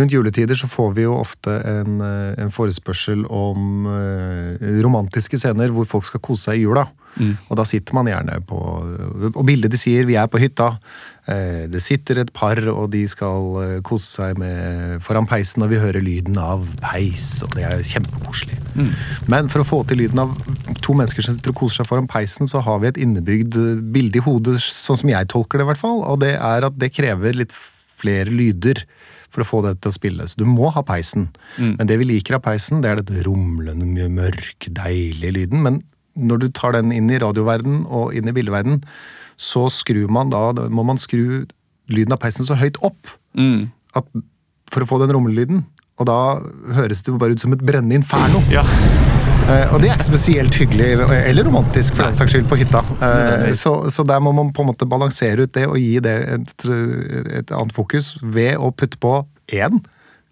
Rundt 0.00 0.16
juletider 0.16 0.56
så 0.56 0.70
får 0.72 0.96
vi 0.96 1.04
jo 1.04 1.18
ofte 1.18 1.58
en, 1.74 2.00
eh, 2.00 2.32
en 2.40 2.54
forespørsel 2.54 3.26
om 3.28 3.84
eh, 3.92 4.80
romantiske 4.80 5.36
scener 5.44 5.76
hvor 5.76 5.92
folk 5.92 6.08
skal 6.08 6.24
kose 6.24 6.48
seg 6.48 6.62
i 6.62 6.64
jula. 6.64 6.88
Og 7.50 7.56
da 7.56 7.64
sitter 7.64 7.94
man 7.94 8.06
gjerne 8.06 8.40
på 8.46 8.58
Og 9.34 9.44
bildet 9.46 9.70
de 9.70 9.76
sier 9.76 10.04
'vi 10.06 10.14
er 10.16 10.26
på 10.26 10.38
hytta'. 10.38 10.78
Eh, 11.28 11.66
Det 11.68 11.82
sitter 11.82 12.18
et 12.20 12.32
par, 12.32 12.56
og 12.68 12.90
de 12.90 13.06
skal 13.06 13.56
eh, 13.62 13.80
kose 13.82 14.06
seg 14.06 14.38
med, 14.38 15.02
foran 15.02 15.26
peisen, 15.26 15.62
og 15.62 15.70
vi 15.70 15.76
hører 15.76 16.00
lyden 16.00 16.38
av 16.38 16.64
peis, 16.80 17.42
og 17.42 17.54
det 17.54 17.64
er 17.64 17.82
kjempekoselig. 17.82 18.56
Men 19.28 19.48
for 19.48 19.60
å 19.60 19.66
få 19.66 19.86
til 19.86 19.98
lyden 19.98 20.18
av 20.18 20.32
to 20.80 20.94
mennesker 20.94 21.22
som 21.22 21.34
sitter 21.34 21.50
og 21.50 21.56
koser 21.56 21.82
seg 21.82 21.86
foran 21.90 22.08
peisen, 22.08 22.46
så 22.46 22.62
har 22.62 22.78
vi 22.80 22.88
et 22.88 22.96
innebygd 22.96 23.56
eh, 23.56 23.82
bilde 23.92 24.16
i 24.16 24.24
hodet, 24.24 24.60
sånn 24.60 24.96
som 24.96 25.10
jeg 25.10 25.28
tolker 25.28 25.58
det 25.58 25.66
i 25.66 25.70
hvert 25.72 25.84
fall, 25.84 26.02
og 26.04 26.20
det 26.20 26.36
er 26.36 26.64
at 26.64 26.78
det 26.78 26.94
krever 26.94 27.34
litt 27.34 27.52
flere 27.98 28.30
lyder 28.30 28.84
for 29.28 29.42
å 29.42 29.44
få 29.44 29.62
det 29.66 29.82
til 29.82 29.90
å 29.90 29.92
spille. 29.92 30.24
Så 30.24 30.38
du 30.40 30.46
må 30.48 30.70
ha 30.72 30.80
peisen. 30.82 31.28
Men 31.76 31.86
det 31.86 31.98
vi 31.98 32.04
liker 32.04 32.36
av 32.38 32.40
peisen, 32.46 32.80
det 32.80 32.88
er 32.90 32.96
dette 33.02 33.26
rumlende, 33.26 34.08
mørk, 34.08 34.70
deilige 34.72 35.32
lyden. 35.34 35.60
Men 35.62 35.82
når 36.18 36.42
du 36.42 36.48
tar 36.54 36.74
den 36.76 36.92
inn 36.94 37.10
i 37.12 37.20
radioverden 37.22 37.84
og 37.86 38.14
inn 38.16 38.28
i 38.30 38.34
bildeverden, 38.34 38.82
så 39.38 39.68
skrur 39.70 40.10
man 40.12 40.32
da, 40.34 40.50
da 40.56 40.66
må 40.72 40.84
man 40.86 40.98
skru 41.00 41.46
lyden 41.88 42.14
av 42.14 42.20
peisen 42.22 42.46
så 42.48 42.58
høyt 42.58 42.80
opp 42.84 43.14
at, 43.96 44.08
for 44.68 44.84
å 44.84 44.88
få 44.88 45.00
den 45.02 45.14
rumlelyden. 45.14 45.62
Og 45.98 46.06
da 46.06 46.18
høres 46.76 47.02
det 47.02 47.12
jo 47.12 47.20
bare 47.20 47.34
ut 47.34 47.42
som 47.42 47.54
et 47.54 47.62
brennende 47.64 47.98
inferno. 47.98 48.42
Ja. 48.52 48.64
Uh, 49.48 49.72
og 49.72 49.78
det 49.80 49.88
er 49.88 49.96
ikke 49.96 50.10
spesielt 50.10 50.56
hyggelig 50.60 50.90
eller 51.08 51.46
romantisk 51.48 51.96
for 51.96 52.04
den 52.04 52.16
saks 52.18 52.34
skyld 52.34 52.50
på 52.50 52.58
hytta. 52.60 52.82
Uh, 53.00 53.48
så, 53.56 53.72
så 53.88 54.04
der 54.06 54.20
må 54.20 54.34
man 54.36 54.52
på 54.52 54.60
en 54.62 54.68
måte 54.68 54.88
balansere 54.88 55.46
ut 55.46 55.54
det 55.56 55.64
og 55.70 55.78
gi 55.80 55.96
det 56.04 56.16
et, 56.34 56.66
et 57.40 57.54
annet 57.56 57.72
fokus 57.72 58.12
ved 58.20 58.60
å 58.60 58.68
putte 58.76 59.00
på 59.00 59.22
én 59.56 59.80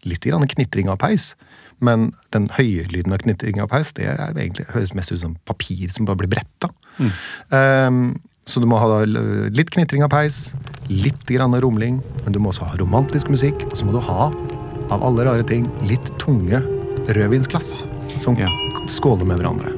litt 0.07 0.27
grann 0.29 0.45
knitring 0.51 0.93
av 0.93 1.01
peis. 1.01 1.33
Men 1.81 2.13
den 2.33 2.49
høye 2.57 2.87
lyden 2.89 3.13
av 3.13 3.19
knitring 3.25 3.61
av 3.61 3.69
peis 3.69 3.93
det 3.93 4.07
egentlig, 4.09 4.65
høres 4.73 4.95
mest 4.97 5.13
ut 5.13 5.21
som 5.21 5.37
papir 5.45 5.89
som 5.93 6.07
bare 6.09 6.17
blir 6.23 6.31
bretta. 6.33 6.71
Eh, 7.51 7.91
så 8.47 8.61
du 8.63 8.67
må 8.71 8.79
ha 8.79 9.01
litt 9.05 9.71
knitring 9.75 10.05
av 10.07 10.13
peis, 10.15 10.55
litt 10.89 11.25
grann 11.27 11.57
rumling, 11.61 11.99
men 12.25 12.33
du 12.33 12.39
må 12.39 12.53
også 12.53 12.69
ha 12.71 12.77
romantisk 12.79 13.29
musikk, 13.33 13.65
og 13.67 13.75
så 13.77 13.89
må 13.89 13.97
du 13.97 14.01
ha, 14.07 14.29
av 14.95 15.03
alle 15.03 15.25
rare 15.27 15.43
ting, 15.47 15.67
litt 15.91 16.13
tunge 16.23 16.61
rødvinsglass 17.11 17.85
som 18.23 18.37
Ja. 18.39 18.47
skåler 18.87 19.27
med 19.27 19.41
hverandre. 19.41 19.73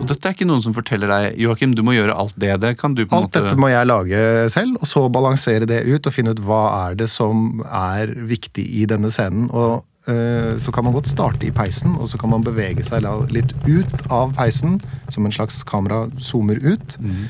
Og 0.00 0.06
Dette 0.06 0.26
er 0.28 0.34
ikke 0.34 0.46
noen 0.46 0.62
som 0.62 0.74
forteller 0.74 1.06
deg 1.10 1.38
Joakim, 1.38 1.74
du 1.74 1.82
må 1.82 1.92
gjøre 1.94 2.14
alt 2.16 2.34
det. 2.38 2.60
Det 2.60 2.76
kan 2.78 2.94
du 2.94 3.04
på 3.06 3.12
en 3.14 3.22
Alt 3.22 3.30
måte 3.30 3.42
dette 3.44 3.58
må 3.58 3.68
jeg 3.70 3.86
lage 3.86 4.50
selv, 4.50 4.76
og 4.80 4.86
så 4.86 5.08
balansere 5.10 5.66
det 5.66 5.84
ut 5.86 6.06
og 6.06 6.12
finne 6.14 6.30
ut 6.34 6.40
hva 6.42 6.88
er 6.88 6.94
det 6.98 7.08
som 7.10 7.62
er 7.66 8.06
viktig 8.06 8.64
i 8.82 8.86
denne 8.86 9.10
scenen. 9.10 9.50
Og 9.50 9.84
så 10.58 10.72
kan 10.72 10.86
man 10.86 10.94
godt 10.96 11.10
starte 11.10 11.44
i 11.46 11.50
peisen, 11.52 11.96
og 12.00 12.08
så 12.08 12.16
kan 12.20 12.30
man 12.32 12.44
bevege 12.46 12.84
seg 12.86 13.04
litt 13.34 13.52
ut 13.66 14.06
av 14.14 14.32
peisen, 14.38 14.78
som 15.12 15.26
en 15.28 15.34
slags 15.34 15.60
kamera 15.68 16.06
zoomer 16.18 16.60
ut. 16.64 16.96
Mm. 17.00 17.28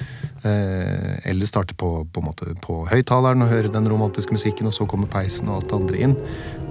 eller 1.26 1.46
starte 1.50 1.74
på, 1.74 2.04
på, 2.14 2.20
måte, 2.22 2.52
på 2.62 2.84
høyttaleren 2.86 3.42
og 3.42 3.50
høre 3.50 3.72
den 3.74 3.88
romantiske 3.90 4.30
musikken, 4.32 4.68
og 4.70 4.74
så 4.76 4.86
kommer 4.86 5.10
peisen 5.10 5.48
og 5.50 5.56
alt 5.58 5.72
det 5.72 5.78
andre 5.80 6.02
inn. 6.06 6.14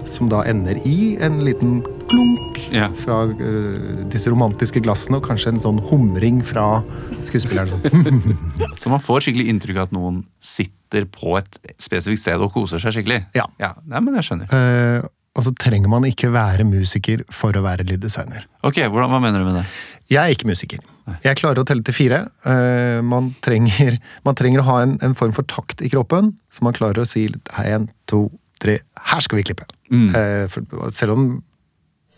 Som 0.08 0.30
da 0.32 0.40
ender 0.48 0.80
i 0.88 1.18
en 1.20 1.42
liten 1.44 1.82
klunk 2.08 2.62
Ja. 2.72 2.88
fra 2.96 3.26
uh, 3.28 4.06
disse 4.12 4.32
romantiske 4.32 4.80
glassene, 4.84 5.20
og 5.20 5.28
kanskje 5.28 5.52
en 5.52 5.60
sånn 5.62 5.82
humring 5.90 6.40
fra 6.48 6.82
skuespilleren. 7.28 7.76
Sånn. 7.76 8.24
Så 8.82 8.92
man 8.92 9.04
får 9.04 9.28
skikkelig 9.28 9.50
inntrykk 9.52 9.82
av 9.82 9.90
at 9.90 9.96
noen 9.96 10.24
sitter 10.40 11.04
på 11.12 11.36
et 11.40 11.60
spesifikt 11.84 12.24
sted 12.24 12.40
og 12.44 12.54
koser 12.56 12.80
seg 12.80 12.96
skikkelig. 12.96 13.26
Ja. 13.36 13.48
Nei, 13.60 14.00
men 14.00 14.16
jeg 14.16 14.30
skjønner. 14.30 14.48
Eh, 14.56 15.08
og 15.38 15.46
så 15.46 15.54
trenger 15.62 15.92
man 15.92 16.08
ikke 16.08 16.32
være 16.34 16.66
musiker 16.68 17.22
for 17.34 17.56
å 17.56 17.64
være 17.66 17.86
lyddesigner. 17.88 18.48
Ok, 18.66 18.82
hvordan, 18.84 19.12
Hva 19.14 19.22
mener 19.22 19.44
du 19.44 19.48
med 19.48 19.60
det? 19.62 19.66
Jeg 20.10 20.24
er 20.24 20.34
ikke 20.34 20.50
musiker. 20.50 20.82
Jeg 21.24 21.40
klarer 21.40 21.62
å 21.62 21.68
telle 21.68 21.86
til 21.86 21.96
fire. 21.96 22.24
Eh, 22.48 23.00
man, 23.06 23.30
trenger, 23.46 24.00
man 24.28 24.40
trenger 24.40 24.64
å 24.64 24.70
ha 24.72 24.80
en, 24.86 24.98
en 25.06 25.16
form 25.20 25.36
for 25.38 25.48
takt 25.48 25.84
i 25.86 25.92
kroppen, 25.94 26.34
så 26.50 26.66
man 26.68 26.76
klarer 26.76 27.04
å 27.04 27.08
si 27.08 27.28
en, 27.64 27.90
to, 28.10 28.28
tre 28.64 28.80
Her 29.12 29.24
skal 29.24 29.42
vi 29.42 29.48
klippe! 29.52 29.70
Mm. 29.88 30.10
for, 30.52 30.66
selv 30.92 31.14
om 31.14 31.30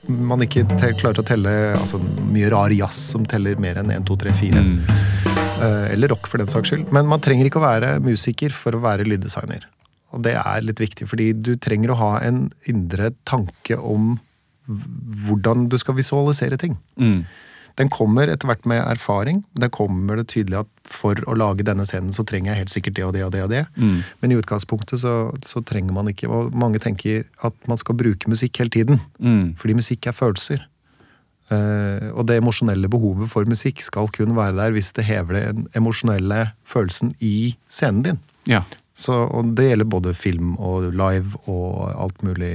man 0.10 0.42
ikke 0.42 0.64
klarer 0.98 1.22
å 1.22 1.26
telle 1.28 1.52
altså, 1.78 2.00
mye 2.32 2.50
rar 2.50 2.74
jazz 2.74 2.98
som 3.12 3.26
teller 3.30 3.60
mer 3.62 3.78
enn 3.82 3.92
1, 3.94 4.08
2, 4.08 4.18
3, 4.24 4.36
4. 4.40 4.64
Eh, 5.60 5.92
eller 5.94 6.14
rock, 6.14 6.30
for 6.32 6.42
den 6.42 6.52
saks 6.52 6.72
skyld. 6.72 6.88
Men 6.96 7.10
man 7.10 7.22
trenger 7.24 7.50
ikke 7.50 7.60
å 7.60 7.66
være 7.66 7.98
musiker 8.04 8.54
for 8.56 8.76
å 8.76 8.84
være 8.84 9.08
lyddesigner. 9.08 9.68
Og 10.16 10.24
det 10.26 10.36
er 10.40 10.66
litt 10.66 10.82
viktig, 10.82 11.08
fordi 11.10 11.32
du 11.38 11.54
trenger 11.62 11.94
å 11.94 12.00
ha 12.00 12.14
en 12.26 12.48
indre 12.70 13.12
tanke 13.30 13.78
om 13.78 14.18
hvordan 15.26 15.68
du 15.70 15.78
skal 15.82 15.98
visualisere 15.98 16.58
ting. 16.62 16.76
Mm. 17.02 17.24
Den 17.80 17.90
kommer 17.94 18.28
etter 18.28 18.50
hvert 18.50 18.66
med 18.68 18.82
erfaring. 18.84 19.44
Der 19.58 19.72
kommer 19.72 20.20
det 20.20 20.28
tydelig 20.34 20.60
at 20.64 20.90
for 20.90 21.20
å 21.30 21.36
lage 21.38 21.64
denne 21.66 21.86
scenen, 21.88 22.12
så 22.14 22.26
trenger 22.28 22.52
jeg 22.52 22.64
helt 22.64 22.74
sikkert 22.74 22.98
det 22.98 23.06
og 23.08 23.14
det 23.16 23.24
og 23.24 23.32
det. 23.34 23.44
og 23.46 23.54
det. 23.54 23.62
Men 24.20 24.34
i 24.34 24.40
utgangspunktet 24.40 25.00
så, 25.02 25.14
så 25.46 25.64
trenger 25.64 25.96
man 25.96 26.12
ikke 26.12 26.28
Og 26.28 26.52
mange 26.58 26.82
tenker 26.84 27.24
at 27.46 27.56
man 27.72 27.80
skal 27.80 27.96
bruke 27.96 28.30
musikk 28.30 28.60
hele 28.60 28.74
tiden. 28.74 29.00
Mm. 29.18 29.56
Fordi 29.62 29.78
musikk 29.80 30.10
er 30.10 30.18
følelser. 30.18 30.66
Uh, 31.50 32.12
og 32.14 32.28
det 32.30 32.38
emosjonelle 32.38 32.92
behovet 32.92 33.32
for 33.32 33.48
musikk 33.50 33.82
skal 33.82 34.12
kun 34.14 34.36
være 34.38 34.54
der 34.60 34.76
hvis 34.76 34.92
det 34.94 35.08
hever 35.08 35.40
den 35.40 35.64
emosjonelle 35.74 36.52
følelsen 36.68 37.16
i 37.26 37.56
scenen 37.72 38.04
din. 38.06 38.20
Ja. 38.50 38.62
Så, 39.00 39.16
og 39.32 39.54
det 39.56 39.70
gjelder 39.70 39.88
både 39.88 40.12
film 40.18 40.56
og 40.60 40.90
live 40.92 41.40
og 41.48 41.86
alt 41.96 42.24
mulig 42.28 42.52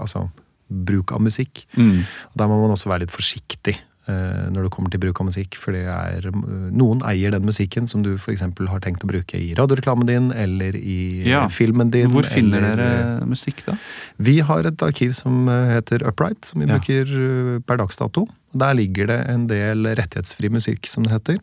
Altså 0.00 0.24
bruk 0.66 1.12
av 1.14 1.20
musikk. 1.22 1.60
Mm. 1.78 2.00
Der 2.34 2.48
må 2.50 2.56
man 2.64 2.72
også 2.74 2.88
være 2.90 3.04
litt 3.04 3.12
forsiktig 3.14 3.76
uh, 4.10 4.48
når 4.50 4.66
det 4.66 4.70
kommer 4.74 4.90
til 4.90 4.98
bruk 5.04 5.20
av 5.22 5.28
musikk. 5.28 5.54
For 5.62 5.76
det 5.76 5.84
er, 5.86 6.26
eh, 6.26 6.40
noen 6.74 7.04
eier 7.06 7.30
den 7.36 7.46
musikken 7.46 7.86
som 7.86 8.02
du 8.02 8.16
f.eks. 8.18 8.42
har 8.42 8.82
tenkt 8.82 9.06
å 9.06 9.10
bruke 9.12 9.38
i 9.38 9.52
radioreklamen 9.54 10.08
din 10.10 10.26
eller 10.34 10.74
i 10.74 11.22
Ja. 11.28 11.44
eh, 11.44 11.48
filmen 11.54 11.92
din. 11.94 12.10
Hvor 12.10 12.26
finner 12.26 12.58
eller, 12.58 12.82
dere 12.82 13.30
musikk, 13.30 13.62
da? 13.68 13.76
Vi 14.18 14.40
har 14.40 14.66
et 14.66 14.82
arkiv 14.82 15.14
som 15.14 15.46
eh, 15.48 15.76
heter 15.76 16.02
Upright, 16.10 16.44
som 16.50 16.60
vi 16.60 16.66
Ja. 16.66 16.74
bruker 16.80 17.14
eh, 17.14 17.60
per 17.62 17.78
dags 17.78 17.96
dato. 18.02 18.26
Der 18.52 18.74
ligger 18.74 19.06
det 19.06 19.20
en 19.30 19.46
del 19.46 19.86
rettighetsfri 19.94 20.50
musikk, 20.50 20.86
som 20.90 21.04
det 21.06 21.12
heter. 21.14 21.38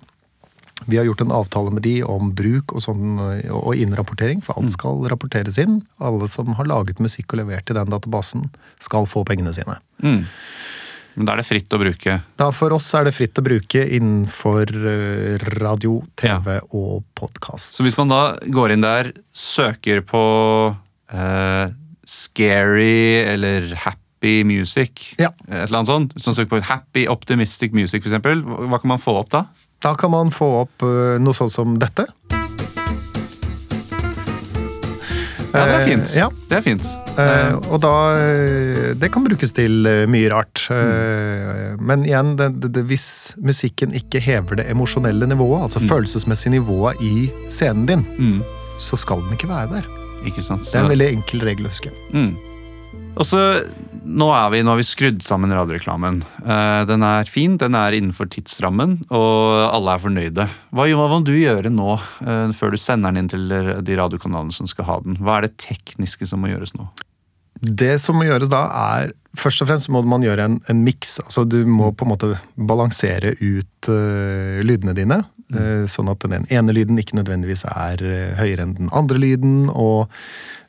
Vi 0.87 0.97
har 0.97 1.05
gjort 1.05 1.21
en 1.21 1.31
avtale 1.31 1.71
med 1.71 1.83
de 1.83 2.01
om 2.03 2.31
bruk 2.35 2.73
og, 2.75 2.81
sånn, 2.81 3.17
eh, 3.43 3.51
og 3.53 3.75
innrapportering, 3.75 4.41
for 4.43 4.53
Mm. 4.55 4.63
alt 4.63 4.71
skal 4.71 5.03
rapporteres 5.09 5.57
inn. 5.57 5.81
Alle 5.99 6.27
som 6.27 6.53
har 6.55 6.65
laget 6.65 6.99
musikk 6.99 7.33
og 7.33 7.39
levert 7.39 7.65
til 7.65 7.75
den 7.75 7.89
databasen, 7.89 8.49
skal 8.79 9.05
få 9.05 9.23
pengene 9.25 9.53
sine. 9.53 9.77
Mm. 10.01 10.25
Men 11.15 11.25
da 11.25 11.33
er 11.33 11.37
det 11.37 11.45
fritt 11.45 11.69
å 11.69 11.77
bruke. 11.77 12.23
Da 12.37 12.49
For 12.51 12.73
oss 12.73 12.91
er 12.95 13.03
det 13.05 13.13
fritt 13.13 13.35
å 13.37 13.43
bruke 13.45 13.83
innenfor 13.85 14.65
eh, 14.73 15.37
radio, 15.61 16.01
TV 16.17 16.59
og 16.73 17.03
podkast. 17.15 17.75
Så 17.77 17.83
hvis 17.85 17.97
man 17.97 18.09
da 18.09 18.35
går 18.49 18.71
inn 18.73 18.81
der, 18.81 19.11
søker 19.31 20.01
på 20.01 20.75
eh, 21.13 21.69
scary 22.05 23.23
eller 23.29 23.75
happy 23.75 24.43
music, 24.43 25.15
Ja. 25.19 25.29
et 25.49 25.67
eller 25.69 25.77
annet 25.83 25.87
sånt, 25.91 26.13
hvis 26.15 26.25
man 26.27 26.35
søker 26.35 26.49
på 26.57 26.63
happy 26.63 27.05
optimistic 27.07 27.73
music 27.73 28.03
hva 28.03 28.19
hva 28.21 28.79
kan 28.81 28.87
man 28.87 28.97
få 28.97 29.19
opp 29.19 29.29
da? 29.29 29.45
Da 29.83 29.93
kan 29.99 30.11
man 30.13 30.31
få 30.31 30.47
opp 30.63 30.83
eh, 30.87 31.17
noe 31.19 31.35
sånt 31.35 31.51
som 31.51 31.77
dette. 31.81 32.05
Ja, 35.53 35.65
det 35.67 35.73
er 35.75 35.79
Eh, 35.81 35.85
fint. 35.85 36.11
ja. 36.17 36.29
Det 36.49 36.57
er 36.57 36.61
fint. 36.65 36.85
Eh, 37.19 37.53
og 37.69 37.81
da 37.83 37.91
Det 38.97 39.11
kan 39.13 39.23
brukes 39.23 39.51
til 39.53 39.85
mye 40.09 40.29
rart. 40.31 40.63
Eh, 40.71 41.75
Men 41.79 42.03
igjen, 42.07 42.35
det, 42.39 42.71
det, 42.73 42.85
hvis 42.89 43.35
musikken 43.43 43.93
ikke 43.93 44.19
hever 44.23 44.55
det 44.55 44.65
emosjonelle 44.71 45.27
nivået, 45.29 45.63
altså 45.67 45.79
følelsesmessige 45.83 46.51
nivået 46.55 46.95
i 47.01 47.29
scenen 47.47 47.85
din, 47.85 48.05
Mm. 48.17 48.41
så 48.79 48.97
skal 48.97 49.21
den 49.21 49.31
ikke 49.37 49.47
være 49.49 49.69
der. 49.69 49.85
Ikke 50.25 50.41
sant? 50.41 50.63
Det 50.63 50.75
er 50.75 50.83
en 50.85 50.89
veldig 50.89 51.11
enkel 51.11 51.41
regel 51.45 51.65
å 51.65 51.69
huske. 51.69 51.91
Mm. 52.13 52.35
Og 53.13 53.27
så, 53.29 53.39
nå, 54.03 54.27
er 54.33 54.49
vi, 54.53 54.61
nå 54.65 54.73
har 54.73 54.79
vi 54.79 54.85
skrudd 54.87 55.21
sammen 55.25 55.53
radioreklamen. 55.53 56.21
Eh, 56.41 56.81
den 56.89 57.05
er 57.05 57.29
fin, 57.29 57.59
den 57.61 57.77
er 57.77 57.93
innenfor 57.93 58.29
tidsrammen, 58.33 58.97
og 59.13 59.69
alle 59.69 59.93
er 59.93 60.03
fornøyde. 60.03 60.47
Hva, 60.73 60.87
hva 60.97 61.07
må 61.11 61.21
du 61.25 61.33
gjøre 61.37 61.71
nå, 61.73 61.97
eh, 62.25 62.53
før 62.57 62.73
du 62.73 62.81
sender 62.81 63.13
den 63.13 63.23
inn 63.23 63.31
til 63.31 63.53
de 63.85 63.99
radiokanalene 63.99 64.55
som 64.55 64.69
skal 64.69 64.89
ha 64.89 64.99
den? 65.05 65.19
Hva 65.21 65.37
er 65.37 65.47
det 65.47 65.59
tekniske 65.61 66.27
som 66.29 66.41
må 66.41 66.49
gjøres 66.51 66.73
nå? 66.77 66.89
Det 67.63 67.95
som 68.01 68.17
må 68.17 68.25
gjøres 68.27 68.51
da, 68.51 68.65
er 68.97 69.13
Først 69.33 69.63
og 69.63 69.65
fremst 69.65 69.87
må 69.89 70.03
man 70.05 70.21
gjøre 70.21 70.43
en, 70.45 70.55
en 70.69 70.81
miks. 70.85 71.15
Altså, 71.23 71.41
du 71.49 71.63
må 71.65 71.87
på 71.97 72.05
en 72.05 72.11
måte 72.11 72.27
balansere 72.53 73.31
ut 73.39 73.87
uh, 73.89 74.59
lydene 74.61 74.93
dine. 74.93 75.23
eh, 75.57 75.87
sånn 75.89 76.11
at 76.11 76.21
den 76.29 76.45
ene 76.53 76.75
lyden 76.77 77.01
ikke 77.01 77.17
nødvendigvis 77.17 77.65
er 77.65 78.03
uh, 78.05 78.35
høyere 78.37 78.67
enn 78.67 78.75
den 78.77 78.91
andre 78.93 79.17
lyden. 79.17 79.71
Og 79.73 80.05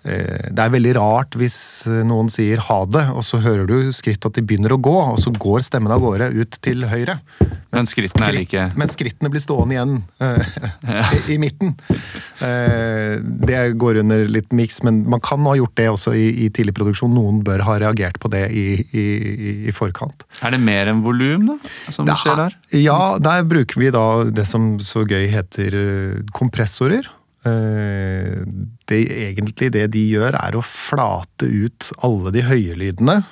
det 0.04 0.61
er 0.64 0.73
veldig 0.75 0.94
rart 0.99 1.37
hvis 1.40 1.56
eh, 1.88 2.02
noen 2.04 2.28
sier 2.32 2.61
ha 2.68 2.80
det, 2.84 3.06
og 3.16 3.25
så 3.25 3.38
hører 3.40 3.64
du 3.70 3.92
skritt 3.96 4.26
at 4.28 4.37
de 4.37 4.42
begynner 4.44 4.75
å 4.76 4.80
gå, 4.84 4.92
og 5.14 5.18
så 5.23 5.32
går 5.32 5.64
stemmen 5.64 5.92
av 5.94 6.02
gårde 6.04 6.28
ut 6.37 6.58
til 6.64 6.84
høyre. 6.90 7.18
Men 7.75 7.88
skrittene 7.90 8.28
skritt- 8.28 8.37
like- 8.52 8.66
Men 8.78 8.88
skrittene 8.92 9.30
blir 9.32 9.42
stående 9.42 9.75
igjen 9.75 9.94
eh, 10.20 10.52
i, 11.26 11.32
i 11.34 11.38
midten. 11.42 11.73
Eh, 12.44 13.16
det 13.23 13.62
går 13.80 14.02
under 14.04 14.26
litt 14.30 14.52
miks, 14.54 14.82
men 14.87 15.02
man 15.11 15.23
kan 15.25 15.42
ha 15.49 15.56
gjort 15.58 15.75
det 15.80 15.88
også 15.90 16.14
i, 16.18 16.26
i 16.44 16.50
tidlig 16.54 16.75
produksjon. 16.76 17.14
Noen 17.14 17.40
bør 17.46 17.64
ha 17.66 17.78
reagert 17.82 18.20
på 18.23 18.30
det 18.32 18.44
i, 18.54 18.66
i, 18.94 19.06
i 19.70 19.75
forkant. 19.75 20.26
Er 20.44 20.54
det 20.54 20.61
mer 20.62 20.92
enn 20.92 21.02
volum, 21.04 21.49
da? 21.54 21.58
Som 21.94 22.06
Det 22.08 22.16
skjer 22.20 22.38
der? 22.44 22.54
er- 22.54 22.82
Ja, 22.84 23.00
der 23.23 23.44
bruker 23.49 23.80
vi 23.80 23.90
da 23.94 24.06
det 24.28 24.46
som 24.50 24.75
så 24.84 25.04
gøy 25.08 25.26
heter 25.32 25.80
eh, 25.80 26.23
kompressorer. 26.37 27.08
Eh, 27.44 28.44
Det 28.86 28.98
egentlig 29.08 29.70
det 29.72 29.86
de 29.94 30.02
gjør, 30.10 30.36
er 30.36 30.56
å 30.58 30.62
flate 30.64 31.46
ut 31.48 31.90
alle 32.04 32.30
de 32.34 32.42
høye 32.44 32.74
lydene. 32.76 33.24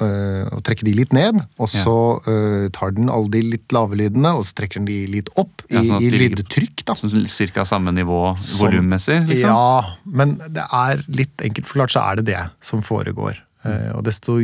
eh, 0.00 0.46
Og 0.54 0.62
trekke 0.64 0.84
de 0.86 0.92
litt 0.96 1.12
ned, 1.12 1.36
og 1.58 1.68
så 1.68 1.94
eh, 2.26 2.68
tar 2.72 2.92
den 2.96 3.10
alle 3.12 3.28
de 3.30 3.42
litt 3.42 3.72
lave 3.74 3.98
lydene 3.98 4.30
og 4.38 4.46
så 4.48 4.54
trekker 4.54 4.80
den 4.80 4.86
de 4.86 5.06
litt 5.06 5.28
opp 5.36 5.62
i, 5.68 5.74
Ja, 5.74 5.82
sånn 5.82 6.02
i 6.02 6.10
lydtrykk. 6.10 6.84
da. 6.86 6.94
Sånn 6.94 7.52
Ca. 7.52 7.64
samme 7.64 7.92
nivå 7.92 8.34
volummessig? 8.62 9.26
Liksom? 9.28 9.50
Ja, 9.50 9.94
men 10.06 10.38
det 10.48 10.64
er 10.72 11.04
litt 11.08 11.36
enkelt 11.42 11.66
forklart, 11.66 11.90
så 11.92 12.00
er 12.10 12.16
det 12.16 12.26
det 12.32 12.50
som 12.60 12.80
foregår. 12.82 13.36
Eh, 13.64 13.92
Og 13.94 14.02
desto 14.04 14.38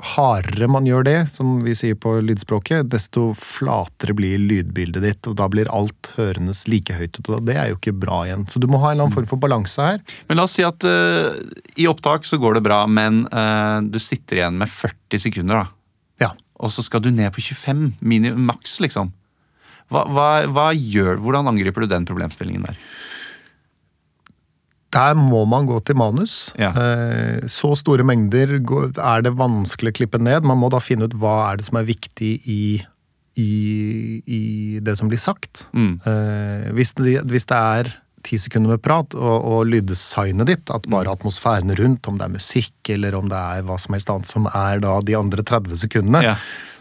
hardere 0.00 0.68
man 0.70 0.86
gjør 0.88 1.04
det, 1.06 1.16
som 1.34 1.60
vi 1.64 1.74
sier 1.76 1.96
på 1.98 2.16
lydspråket, 2.24 2.88
desto 2.92 3.30
flatere 3.38 4.14
blir 4.16 4.40
lydbildet 4.40 5.04
ditt, 5.04 5.28
og 5.30 5.36
da 5.40 5.48
blir 5.52 5.70
alt 5.72 6.12
hørendes 6.16 6.64
like 6.70 6.94
høyt. 6.96 7.20
Og 7.22 7.44
det 7.46 7.56
er 7.60 7.70
jo 7.70 7.78
ikke 7.78 7.96
bra 7.96 8.22
igjen. 8.26 8.46
Så 8.50 8.62
du 8.62 8.68
må 8.70 8.80
ha 8.82 8.90
en 8.90 8.96
eller 8.96 9.08
annen 9.08 9.16
form 9.16 9.28
for 9.30 9.42
balanse 9.42 9.84
her. 9.84 10.00
Men 10.28 10.40
la 10.40 10.46
oss 10.48 10.56
si 10.58 10.66
at 10.66 10.86
uh, 10.88 11.30
i 11.76 11.88
opptak 11.90 12.28
så 12.28 12.40
går 12.40 12.58
det 12.58 12.64
bra, 12.66 12.82
men 12.90 13.24
uh, 13.28 13.78
du 13.84 14.00
sitter 14.02 14.42
igjen 14.42 14.60
med 14.60 14.72
40 14.72 15.24
sekunder, 15.28 15.62
da. 15.64 16.26
Ja. 16.26 16.34
Og 16.60 16.72
så 16.74 16.84
skal 16.84 17.04
du 17.04 17.12
ned 17.14 17.32
på 17.36 17.44
25, 17.44 17.86
mini, 18.00 18.32
maks, 18.36 18.78
liksom. 18.84 19.12
Hva, 19.90 20.04
hva, 20.06 20.28
hva 20.46 20.70
gjør, 20.76 21.18
hvordan 21.18 21.50
angriper 21.50 21.82
du 21.82 21.90
den 21.90 22.06
problemstillingen 22.06 22.68
der? 22.68 22.78
Der 24.90 25.14
må 25.14 25.44
man 25.46 25.66
gå 25.70 25.76
til 25.86 25.94
manus. 26.00 26.52
Ja. 26.58 26.72
Eh, 26.74 27.46
Så 27.46 27.72
store 27.78 28.02
mengder 28.06 28.56
er 28.58 29.22
det 29.22 29.32
vanskelig 29.38 29.92
å 29.92 29.98
klippe 30.00 30.18
ned. 30.18 30.42
Man 30.44 30.58
må 30.58 30.70
da 30.72 30.80
finne 30.82 31.06
ut 31.06 31.14
hva 31.14 31.52
er 31.52 31.60
det 31.60 31.66
som 31.68 31.78
er 31.78 31.86
viktig 31.86 32.32
i, 32.50 32.62
i, 33.38 33.50
i 34.26 34.40
det 34.82 34.96
som 34.98 35.08
blir 35.10 35.20
sagt. 35.22 35.66
Mm. 35.72 35.92
Eh, 36.04 36.70
hvis, 36.74 36.94
det, 36.98 37.20
hvis 37.30 37.46
det 37.50 37.60
er 37.60 37.92
ti 38.26 38.36
sekunder 38.36 38.74
med 38.74 38.82
prat, 38.84 39.14
og, 39.16 39.46
og 39.52 39.62
lyddesignet 39.70 40.50
ditt, 40.50 40.72
at 40.74 40.88
bare 40.92 41.14
atmosfæren 41.14 41.70
rundt, 41.78 42.10
om 42.10 42.18
det 42.20 42.26
er 42.26 42.34
musikk 42.34 42.90
eller 42.92 43.14
om 43.16 43.30
det 43.30 43.38
er 43.38 43.62
hva 43.68 43.78
som 43.80 43.94
helst 43.96 44.10
annet, 44.12 44.28
som 44.28 44.50
er 44.50 44.82
da 44.84 44.98
de 45.06 45.16
andre 45.16 45.46
30 45.46 45.78
sekundene, 45.86 46.24
Ja. 46.26 46.34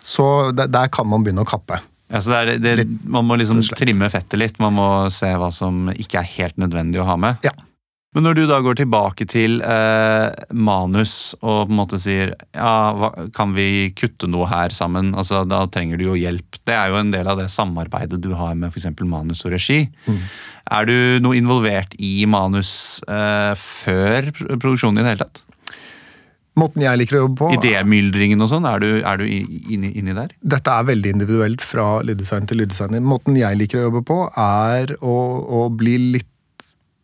så 0.04 0.50
der, 0.58 0.68
der 0.68 0.90
kan 0.92 1.08
man 1.08 1.24
begynne 1.24 1.46
å 1.46 1.48
kappe. 1.48 1.80
Ja, 2.10 2.20
så 2.26 2.34
det 2.34 2.58
er, 2.66 2.80
det, 2.82 2.88
man 3.06 3.28
må 3.30 3.38
liksom 3.38 3.62
trimme 3.78 4.08
fettet 4.10 4.40
litt. 4.42 4.56
Man 4.60 4.74
må 4.74 4.90
se 5.14 5.30
hva 5.38 5.52
som 5.54 5.92
ikke 5.94 6.24
er 6.24 6.32
helt 6.40 6.58
nødvendig 6.58 6.98
å 7.04 7.06
ha 7.06 7.16
med. 7.22 7.38
Ja. 7.46 7.54
Men 8.18 8.26
når 8.26 8.40
du 8.40 8.42
da 8.50 8.58
går 8.66 8.80
tilbake 8.80 9.26
til 9.30 9.60
eh, 9.62 10.32
manus 10.50 11.36
og 11.44 11.68
på 11.68 11.70
en 11.70 11.78
måte 11.78 12.00
sier 12.02 12.32
ja, 12.58 12.72
hva, 12.98 13.12
kan 13.36 13.52
vi 13.54 13.92
kutte 13.94 14.26
noe 14.26 14.48
her 14.50 14.74
sammen, 14.74 15.12
altså 15.14 15.44
da 15.46 15.62
trenger 15.70 16.00
du 16.00 16.08
jo 16.08 16.16
hjelp. 16.18 16.58
Det 16.66 16.74
er 16.74 16.90
jo 16.90 16.98
en 16.98 17.12
del 17.14 17.30
av 17.30 17.38
det 17.38 17.52
samarbeidet 17.54 18.18
du 18.24 18.32
har 18.40 18.56
med 18.58 18.74
f.eks. 18.74 18.90
manus 19.06 19.46
og 19.46 19.54
regi. 19.54 19.84
Mm. 20.10 20.24
Er 20.80 20.90
du 20.90 20.96
noe 21.22 21.38
involvert 21.38 21.94
i 22.02 22.26
manus 22.26 22.72
eh, 23.06 23.54
før 23.54 24.32
produksjonen 24.56 25.04
i 25.04 25.06
det 25.06 25.14
hele 25.14 25.28
tatt? 25.28 25.46
Måten 26.58 26.82
jeg 26.82 26.98
liker 27.00 27.20
å 27.20 27.22
jobbe 27.28 27.38
på 27.44 27.52
Idémyldringen 27.60 28.42
og 28.42 28.50
sånn, 28.52 28.66
er 28.68 28.82
du, 28.82 28.90
er 29.06 29.22
du 29.22 29.28
inni, 29.30 29.94
inni 30.02 30.18
der? 30.18 30.34
Dette 30.42 30.74
er 30.74 30.90
veldig 30.90 31.14
individuelt 31.14 31.62
fra 31.64 32.02
lyddesign 32.04 32.50
til 32.50 32.64
lyddesigner. 32.64 33.06
Måten 33.06 33.38
jeg 33.38 33.62
liker 33.62 33.84
å 33.84 33.86
jobbe 33.86 34.04
på, 34.10 34.20
er 34.34 34.98
å, 34.98 35.16
å 35.62 35.64
bli 35.70 35.96
litt 36.18 36.32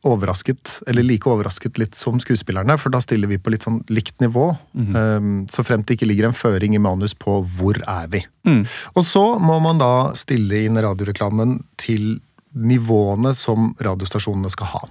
overrasket, 0.05 0.81
eller 0.88 1.05
like 1.05 1.29
overrasket 1.29 1.79
litt 1.81 1.97
som 1.97 2.19
skuespillerne, 2.21 2.77
for 2.77 2.93
da 2.93 3.01
stiller 3.03 3.31
vi 3.31 3.39
på 3.41 3.53
litt 3.53 3.65
sånn 3.65 3.81
likt 3.89 4.21
nivå. 4.24 4.51
Um, 4.74 5.45
så 5.51 5.65
fremt 5.65 5.88
det 5.89 5.97
ikke 5.97 6.09
ligger 6.09 6.29
en 6.29 6.38
føring 6.38 6.77
i 6.77 6.81
manus 6.81 7.15
på 7.17 7.39
hvor 7.57 7.79
er 7.81 8.12
vi. 8.13 8.21
Og 8.93 9.03
så 9.05 9.25
må 9.41 9.57
man 9.63 9.81
da 9.81 10.13
stille 10.17 10.65
inn 10.67 10.77
radioreklamen 10.77 11.57
til 11.81 12.19
nivåene 12.55 13.33
som 13.35 13.74
radiostasjonene 13.83 14.51
skal 14.53 14.71
ha. 14.75 14.83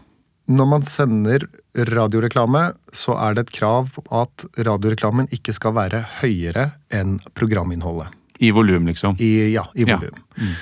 Når 0.44 0.66
man 0.68 0.82
sender 0.84 1.46
radioreklame, 1.88 2.66
så 2.92 3.14
er 3.16 3.36
det 3.36 3.46
et 3.46 3.54
krav 3.56 3.94
at 4.12 4.44
radioreklamen 4.66 5.30
ikke 5.32 5.54
skal 5.56 5.72
være 5.78 6.02
høyere 6.20 6.68
enn 6.92 7.16
programinnholdet. 7.38 8.12
I 8.44 8.50
volum, 8.52 8.84
liksom? 8.90 9.16
I, 9.22 9.54
ja, 9.54 9.64
i 9.74 9.86
Ja. 9.88 10.00
Mm. 10.36 10.56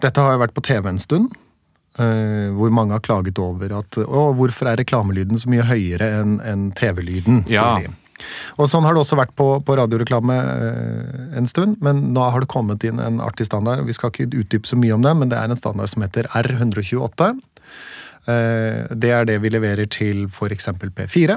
Dette 0.00 0.20
har 0.20 0.34
jo 0.34 0.40
vært 0.42 0.54
på 0.56 0.64
TV 0.64 0.88
en 0.88 1.00
stund, 1.00 1.32
eh, 1.98 2.48
hvor 2.56 2.72
mange 2.74 2.96
har 2.96 3.04
klaget 3.04 3.38
over 3.42 3.72
at 3.80 3.98
å, 4.02 4.30
hvorfor 4.38 4.70
er 4.72 4.80
reklamelyden 4.82 5.38
så 5.40 5.50
mye 5.52 5.66
høyere 5.68 6.10
enn 6.22 6.40
en 6.44 6.68
TV-lyden, 6.76 7.44
Ja. 7.52 7.78
Og 8.56 8.64
sånn 8.72 8.86
har 8.88 8.94
det 8.96 9.02
også 9.02 9.18
vært 9.18 9.34
på, 9.36 9.44
på 9.60 9.74
radioreklame 9.76 10.34
uh, 10.40 11.36
en 11.36 11.46
stund, 11.46 11.76
men 11.84 11.98
nå 12.16 12.22
har 12.32 12.40
det 12.40 12.48
kommet 12.48 12.86
inn 12.88 12.96
en 12.98 13.18
artig 13.20 13.44
standard. 13.44 13.82
Vi 13.84 13.92
skal 13.92 14.08
ikke 14.08 14.30
utdype 14.40 14.66
så 14.66 14.78
mye 14.80 14.94
om 14.96 15.04
det, 15.04 15.12
men 15.20 15.28
det 15.28 15.36
er 15.36 15.52
en 15.52 15.58
standard 15.60 15.92
som 15.92 16.00
heter 16.02 16.24
R128. 16.32 17.28
Uh, 18.24 18.88
Det 18.96 19.12
er 19.12 19.28
det 19.28 19.36
vi 19.44 19.52
leverer 19.52 19.84
til 19.92 20.24
f.eks. 20.32 20.70
P4, 20.96 21.36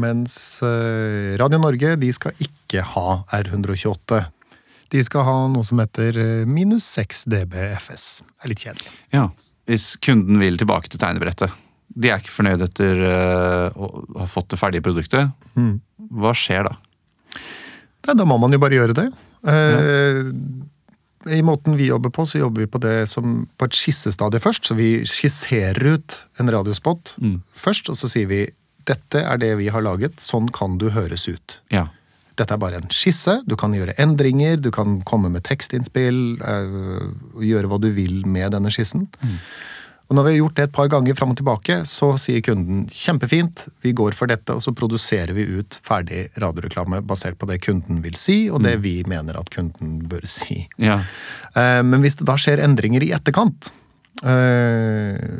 mens 0.00 0.34
eh, 0.62 1.34
Radio 1.40 1.58
Norge 1.60 1.96
de 2.00 2.12
skal 2.14 2.38
ikke 2.40 2.86
ha 2.94 3.22
R128. 3.36 4.22
De 4.90 5.02
skal 5.06 5.26
ha 5.26 5.36
noe 5.50 5.66
som 5.66 5.82
heter 5.82 6.16
eh, 6.18 6.46
minus 6.48 6.86
6 6.96 7.26
dBFS. 7.30 8.06
Det 8.22 8.46
er 8.46 8.52
litt 8.54 8.64
kjedelig. 8.64 8.94
Ja, 9.14 9.26
Hvis 9.70 9.94
kunden 10.02 10.40
vil 10.42 10.58
tilbake 10.58 10.90
til 10.90 11.00
tegnebrettet, 11.00 11.54
de 11.90 12.10
er 12.10 12.22
ikke 12.22 12.32
fornøyd 12.34 12.64
etter 12.66 13.00
eh, 13.06 13.78
å 13.78 14.20
ha 14.20 14.26
fått 14.30 14.52
det 14.52 14.58
ferdige 14.60 14.84
produktet, 14.86 15.30
hva 16.10 16.34
skjer 16.36 16.68
da? 16.68 16.76
Nei, 18.08 18.16
da 18.16 18.26
må 18.26 18.38
man 18.40 18.54
jo 18.54 18.60
bare 18.62 18.78
gjøre 18.78 18.96
det. 18.96 19.06
Ja. 19.44 19.80
I 21.28 21.42
måten 21.44 21.76
vi 21.76 21.90
jobber 21.90 22.12
på, 22.14 22.24
så 22.24 22.40
jobber 22.40 22.64
vi 22.64 22.70
på 22.72 22.80
det 22.80 22.94
som 23.10 23.42
på 23.60 23.68
et 23.68 23.76
skissestadie 23.76 24.40
først. 24.40 24.70
Så 24.70 24.76
vi 24.78 25.02
skisserer 25.08 25.98
ut 25.98 26.16
en 26.40 26.50
radiospot 26.52 27.14
først, 27.60 27.92
og 27.92 27.98
så 28.00 28.08
sier 28.08 28.30
vi 28.30 28.46
dette 28.88 29.20
er 29.20 29.40
det 29.40 29.52
vi 29.60 29.68
har 29.70 29.84
laget, 29.84 30.16
sånn 30.22 30.48
kan 30.54 30.78
du 30.80 30.88
høres 30.94 31.28
ut. 31.28 31.58
Ja. 31.72 31.86
Dette 32.40 32.56
er 32.56 32.60
bare 32.62 32.80
en 32.80 32.92
skisse. 32.94 33.40
Du 33.46 33.56
kan 33.60 33.74
gjøre 33.76 33.94
endringer, 34.00 34.56
du 34.56 34.70
kan 34.72 35.00
komme 35.08 35.28
med 35.32 35.44
tekstinnspill, 35.44 36.40
øh, 36.40 37.10
gjøre 37.44 37.68
hva 37.68 37.80
du 37.82 37.90
vil 37.96 38.22
med 38.24 38.54
denne 38.56 38.72
skissen. 38.72 39.06
Og 40.10 40.16
når 40.18 40.24
vi 40.26 40.30
har 40.32 40.38
gjort 40.40 40.56
det 40.58 40.64
et 40.66 40.72
par 40.74 40.88
ganger 40.90 41.14
fram 41.14 41.30
og 41.30 41.36
tilbake, 41.38 41.74
så 41.86 42.08
sier 42.18 42.42
kunden 42.42 42.88
kjempefint, 42.90 43.68
vi 43.84 43.92
går 43.94 44.16
for 44.18 44.26
dette, 44.26 44.56
og 44.56 44.64
så 44.64 44.72
produserer 44.74 45.30
vi 45.36 45.44
ut 45.60 45.76
ferdig 45.86 46.24
radioreklame 46.42 46.98
basert 47.06 47.38
på 47.38 47.46
det 47.46 47.60
kunden 47.62 48.00
vil 48.02 48.16
si, 48.18 48.40
og 48.50 48.64
det 48.66 48.80
vi 48.82 48.96
mener 49.06 49.38
at 49.38 49.52
kunden 49.54 50.00
bør 50.10 50.26
si. 50.26 50.64
ja. 50.82 50.98
Eh, 51.54 51.82
Men 51.86 52.02
hvis 52.02 52.18
det 52.18 52.26
da 52.26 52.34
skjer 52.34 52.58
endringer 52.58 53.06
i 53.06 53.12
etterkant, 53.14 53.70
eh, 53.70 53.79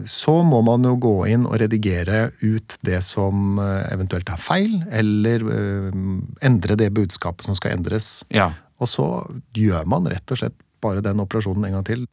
så 0.09 0.35
må 0.47 0.63
man 0.65 0.87
jo 0.89 0.95
gå 0.97 1.15
inn 1.29 1.45
og 1.45 1.59
redigere 1.61 2.31
ut 2.41 2.79
det 2.87 3.03
som 3.05 3.59
eh, 3.61 3.93
eventuelt 3.93 4.31
er 4.33 4.41
feil, 4.41 4.79
eller 4.89 5.45
eh, 5.53 6.01
endre 6.49 6.77
det 6.81 6.89
budskapet 6.97 7.49
som 7.49 7.59
skal 7.59 7.77
endres. 7.77 8.21
ja. 8.33 8.51
Og 8.81 8.89
så 8.89 9.05
gjør 9.53 9.85
man 9.85 10.07
rett 10.09 10.33
og 10.33 10.39
slett 10.41 10.55
bare 10.81 11.03
den 11.05 11.19
operasjonen 11.21 11.67
en 11.69 11.75
gang 11.77 11.83
til. 11.85 12.07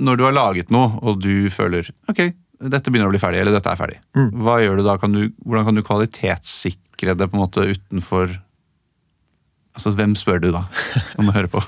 Når 0.00 0.16
du 0.16 0.22
har 0.24 0.32
laget 0.32 0.70
noe, 0.72 0.94
og 1.04 1.18
du 1.20 1.50
føler 1.52 1.84
ok, 2.08 2.22
dette 2.64 2.88
begynner 2.88 3.10
å 3.10 3.12
bli 3.12 3.20
ferdig, 3.20 3.42
eller 3.42 3.52
dette 3.52 3.68
er 3.68 3.76
ferdig, 3.76 3.98
hva 4.40 4.54
gjør 4.62 4.80
du 4.80 4.86
da? 4.86 4.94
Kan 5.02 5.12
du, 5.12 5.26
hvordan 5.44 5.66
kan 5.68 5.76
du 5.76 5.84
kvalitetssikre 5.84 7.12
det 7.12 7.28
på 7.28 7.36
en 7.36 7.44
måte 7.44 7.66
utenfor 7.74 8.38
Altså, 9.76 9.92
hvem 9.94 10.16
spør 10.18 10.40
du 10.42 10.48
da 10.50 10.64
om 11.20 11.28
å 11.30 11.36
høre 11.36 11.52
på? 11.52 11.60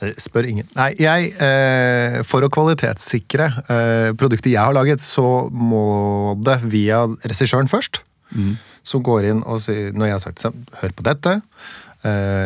Eh, 0.00 0.12
Spør 0.20 0.48
ingen. 0.48 0.68
Nei, 0.76 0.90
jeg 1.00 1.30
eh, 1.40 2.18
For 2.28 2.44
å 2.44 2.50
kvalitetssikre 2.52 3.48
eh, 3.64 4.10
produktet 4.18 4.52
jeg 4.52 4.60
har 4.60 4.76
laget, 4.76 5.02
så 5.04 5.46
må 5.50 6.36
det 6.44 6.60
via 6.68 7.04
regissøren 7.24 7.70
først. 7.70 8.02
Som 8.86 9.04
går 9.06 9.28
inn 9.30 9.40
og 9.46 9.60
sier 9.62 9.94
Når 9.94 10.08
jeg 10.08 10.16
har 10.16 10.22
sagt 10.24 10.42
sånn, 10.42 10.64
hør 10.80 10.92
på 10.98 11.04
dette. 11.06 11.38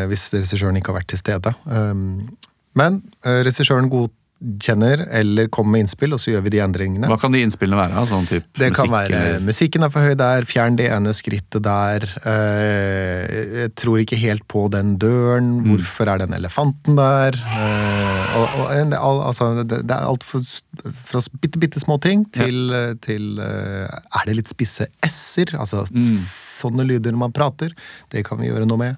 Hvis 0.09 0.29
regissøren 0.33 0.77
ikke 0.79 0.93
har 0.93 1.01
vært 1.01 1.11
til 1.13 1.21
stede. 1.21 1.51
Um, 1.67 2.31
men 2.79 3.01
regissøren 3.27 3.91
regissøren 3.91 4.07
godkjenner 4.40 5.03
eller 5.12 5.48
kommer 5.53 5.72
med 5.76 5.81
innspill, 5.85 6.14
og 6.16 6.20
så 6.22 6.33
gjør 6.33 6.42
vi 6.46 6.50
de 6.55 6.61
endringene. 6.64 7.07
Hva 7.11 7.18
kan 7.20 7.33
de 7.35 7.42
innspillene 7.44 7.76
være? 7.76 8.05
Sånn 8.09 8.26
type 8.29 8.46
Det 8.59 8.70
kan 8.74 8.88
være 8.88 9.12
eller- 9.12 9.40
musikken 9.44 9.85
er 9.85 9.90
for 9.90 10.00
høy 10.00 10.14
der, 10.16 10.42
fjern 10.48 10.76
det 10.76 10.90
ene 10.90 11.12
skrittet 11.12 11.62
der. 11.62 12.00
eh, 12.24 13.61
jeg 13.64 13.74
tror 13.76 13.98
ikke 14.00 14.16
helt 14.16 14.46
på 14.48 14.70
den 14.70 14.96
døren, 14.96 15.61
Mm. 15.61 15.66
hvorfor 15.76 16.09
er 16.09 16.18
den 16.18 16.33
elefanten 16.33 16.96
der? 16.96 17.33
eh, 17.37 18.37
og, 18.38 18.48
og, 18.70 19.26
altså, 19.26 19.62
det, 19.66 19.87
det 19.87 19.90
er 19.90 20.07
alt 20.09 20.24
for, 20.24 20.40
fra 20.40 21.20
bitte, 21.40 21.59
bitte 21.61 21.79
små 21.81 22.00
ting 22.00 22.24
til, 22.33 22.70
ja. 22.70 22.94
til 22.94 23.38
eh, 23.38 23.88
Er 24.20 24.24
det 24.26 24.37
litt 24.37 24.48
spisse 24.48 24.87
s-er? 25.05 25.53
Altså 25.59 25.85
Mm. 25.90 26.03
sånne 26.03 26.87
lyder 26.87 27.12
når 27.12 27.18
man 27.18 27.33
prater. 27.33 27.70
Det 28.11 28.24
kan 28.24 28.38
vi 28.38 28.48
gjøre 28.48 28.66
noe 28.66 28.79
med. 28.79 28.96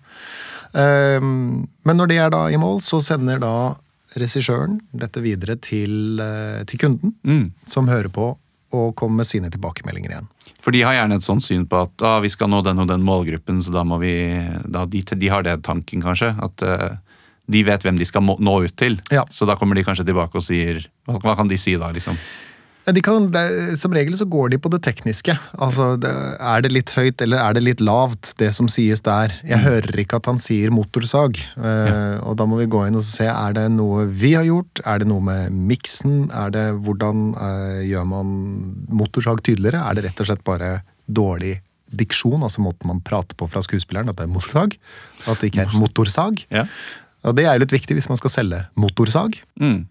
Men 0.75 1.97
når 1.97 2.09
det 2.09 2.19
er 2.19 2.31
da 2.31 2.47
i 2.49 2.57
mål, 2.57 2.81
så 2.81 3.01
sender 3.03 3.39
da 3.41 3.75
regissøren 4.19 4.81
dette 4.93 5.23
videre 5.25 5.57
til, 5.61 6.21
eh, 6.21 6.65
til 6.69 6.79
kunden 6.79 7.15
Mm. 7.25 7.53
som 7.67 7.89
hører 7.89 8.09
på 8.13 8.37
og 8.73 8.95
kommer 8.97 9.17
med 9.21 9.27
sine 9.27 9.51
tilbakemeldinger 9.51 10.11
igjen. 10.11 10.29
For 10.63 10.73
de 10.73 10.83
har 10.83 10.95
gjerne 10.95 11.17
et 11.19 11.27
sånt 11.27 11.43
syn 11.45 11.67
på 11.69 11.83
at 11.83 12.03
ah, 12.03 12.21
vi 12.21 12.31
skal 12.33 12.49
nå 12.49 12.63
den 12.65 12.79
og 12.79 12.89
den 12.89 13.03
målgruppen, 13.05 13.61
så 13.61 13.73
da 13.75 13.83
må 13.85 13.99
vi 14.01 14.15
da 14.65 14.87
de, 14.87 15.03
de 15.03 15.29
har 15.29 15.43
det 15.43 15.63
tanken, 15.63 16.01
kanskje. 16.01 16.31
At 16.41 16.63
uh, 16.63 16.97
de 17.51 17.63
vet 17.67 17.83
hvem 17.83 17.99
de 17.99 18.07
skal 18.09 18.23
nå 18.23 18.55
ut 18.65 18.77
til. 18.79 18.97
Ja. 19.11 19.27
Så 19.29 19.45
da 19.49 19.57
kommer 19.57 19.75
de 19.77 19.85
kanskje 19.85 20.07
tilbake 20.07 20.39
og 20.39 20.47
sier 20.47 20.87
Hva, 21.05 21.19
hva 21.21 21.37
kan 21.37 21.49
de 21.51 21.59
si 21.59 21.75
da, 21.77 21.91
liksom? 21.93 22.17
De 22.83 23.03
kan, 23.05 23.29
som 23.79 23.93
regel 23.95 24.17
så 24.19 24.27
går 24.27 24.55
de 24.55 24.59
på 24.59 24.71
det 24.73 24.81
tekniske. 24.83 25.37
Altså, 25.55 25.93
Er 26.03 26.65
det 26.65 26.73
litt 26.75 26.91
høyt 26.97 27.23
eller 27.23 27.39
er 27.39 27.55
det 27.55 27.63
litt 27.63 27.83
lavt, 27.85 28.33
det 28.41 28.51
som 28.57 28.67
sies 28.73 29.05
der? 29.07 29.35
Jeg 29.47 29.63
hører 29.63 30.03
ikke 30.03 30.19
at 30.19 30.27
han 30.27 30.41
sier 30.43 30.73
motorsag. 30.75 31.39
Ja. 31.57 32.19
Og 32.27 32.37
da 32.41 32.47
må 32.49 32.59
vi 32.59 32.67
gå 32.67 32.83
inn 32.89 32.99
og 32.99 33.07
se 33.07 33.29
er 33.31 33.55
det 33.55 33.69
noe 33.77 34.09
vi 34.11 34.35
har 34.35 34.49
gjort. 34.49 34.83
Er 34.83 35.03
det 35.03 35.11
noe 35.13 35.23
med 35.23 35.55
miksen? 35.55 36.25
Er 36.35 36.51
det 36.55 36.65
hvordan 36.83 37.29
eh, 37.37 37.83
gjør 37.93 38.09
man 38.17 38.33
motorsag 38.91 39.45
tydeligere? 39.47 39.85
Er 39.87 39.99
det 39.99 40.09
rett 40.09 40.25
og 40.25 40.31
slett 40.33 40.45
bare 40.47 40.81
dårlig 41.07 41.61
diksjon, 41.93 42.43
altså 42.43 42.65
måten 42.65 42.89
man 42.89 43.03
prater 43.05 43.37
på 43.37 43.47
fra 43.53 43.63
skuespilleren, 43.65 44.11
at 44.11 44.19
det 44.19 44.27
er 44.27 44.33
motorsag? 44.33 44.77
At 45.29 45.43
det 45.43 45.53
ikke 45.53 45.67
er 45.67 45.79
motorsag? 45.79 46.45
Ja. 46.51 46.67
Og 47.23 47.37
det 47.39 47.47
er 47.47 47.55
jo 47.55 47.63
litt 47.63 47.75
viktig 47.75 47.95
hvis 47.99 48.09
man 48.11 48.19
skal 48.19 48.33
selge 48.33 48.63
motorsag. 48.81 49.37
Mm. 49.61 49.85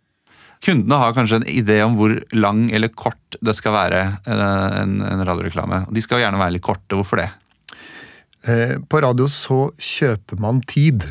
Kundene 0.62 0.98
har 1.02 1.14
kanskje 1.18 1.40
en 1.42 1.48
idé 1.50 1.80
om 1.86 1.96
hvor 1.98 2.14
lang 2.38 2.68
eller 2.72 2.92
kort 2.94 3.38
det 3.42 3.56
skal 3.58 3.74
være, 3.74 4.02
eh, 4.30 4.82
en, 4.84 5.00
en 5.02 5.24
radioreklame. 5.26 5.84
De 5.90 6.02
skal 6.06 6.20
jo 6.20 6.26
gjerne 6.28 6.42
være 6.42 6.54
litt 6.58 6.66
korte. 6.68 6.94
Hvorfor 7.00 7.24
det? 7.24 7.30
Eh, 8.48 8.76
På 8.90 9.02
radio 9.02 9.26
så 9.30 9.72
kjøper 9.82 10.40
man 10.42 10.62
tid. 10.70 11.06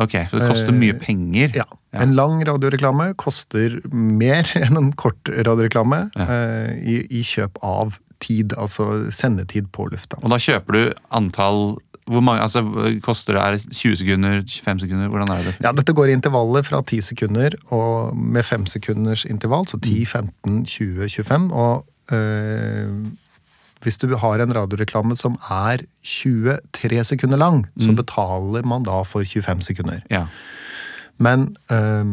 Ok, 0.00 0.16
Så 0.30 0.40
det 0.40 0.48
koster 0.50 0.74
mye 0.74 0.96
penger? 0.98 1.52
Ja. 1.60 1.66
En 2.02 2.16
lang 2.18 2.40
radioreklame 2.48 3.12
koster 3.20 3.76
mer 3.94 4.48
enn 4.64 4.76
en 4.80 4.92
kort 4.98 5.28
radioreklame 5.30 6.08
Ja. 6.16 6.24
eh, 6.26 6.72
i, 6.82 6.96
i 7.20 7.22
kjøp 7.22 7.60
av 7.62 7.98
tid, 8.24 8.54
altså 8.56 9.10
sendetid 9.12 9.68
på 9.74 9.86
lufta. 9.92 10.16
Og 10.24 10.32
da 10.32 10.38
kjøper 10.40 10.72
du 10.78 10.82
antall 11.14 11.76
hvor 12.06 12.20
mange, 12.20 12.42
altså 12.44 12.60
Koster 13.02 13.32
det 13.32 13.42
er 13.42 13.50
det 13.56 13.76
20 13.76 13.96
sekunder, 13.96 14.42
25 14.64 14.80
sekunder? 14.80 15.08
Hvordan 15.08 15.30
er 15.32 15.42
det? 15.46 15.54
Ja, 15.64 15.72
Dette 15.72 15.94
går 15.96 16.10
i 16.10 16.12
intervallet 16.12 16.66
fra 16.66 16.82
10 16.82 17.00
sekunder 17.00 17.56
og 17.72 18.16
med 18.16 18.42
5 18.44 18.66
sekunders 18.66 19.24
intervall, 19.24 19.66
så 19.68 19.80
10, 19.80 20.04
15, 20.04 20.64
20, 20.64 21.08
25. 21.08 21.52
Og 21.54 21.86
øh, 22.12 23.06
hvis 23.82 23.98
du 23.98 24.16
har 24.16 24.40
en 24.40 24.54
radioreklame 24.56 25.16
som 25.16 25.38
er 25.50 25.80
23 26.04 27.04
sekunder 27.04 27.36
lang, 27.36 27.66
så 27.80 27.92
betaler 27.96 28.64
man 28.66 28.84
da 28.84 29.02
for 29.02 29.24
25 29.24 29.62
sekunder. 29.62 30.00
Ja. 30.10 30.26
Men 31.18 31.56
øh, 31.72 32.04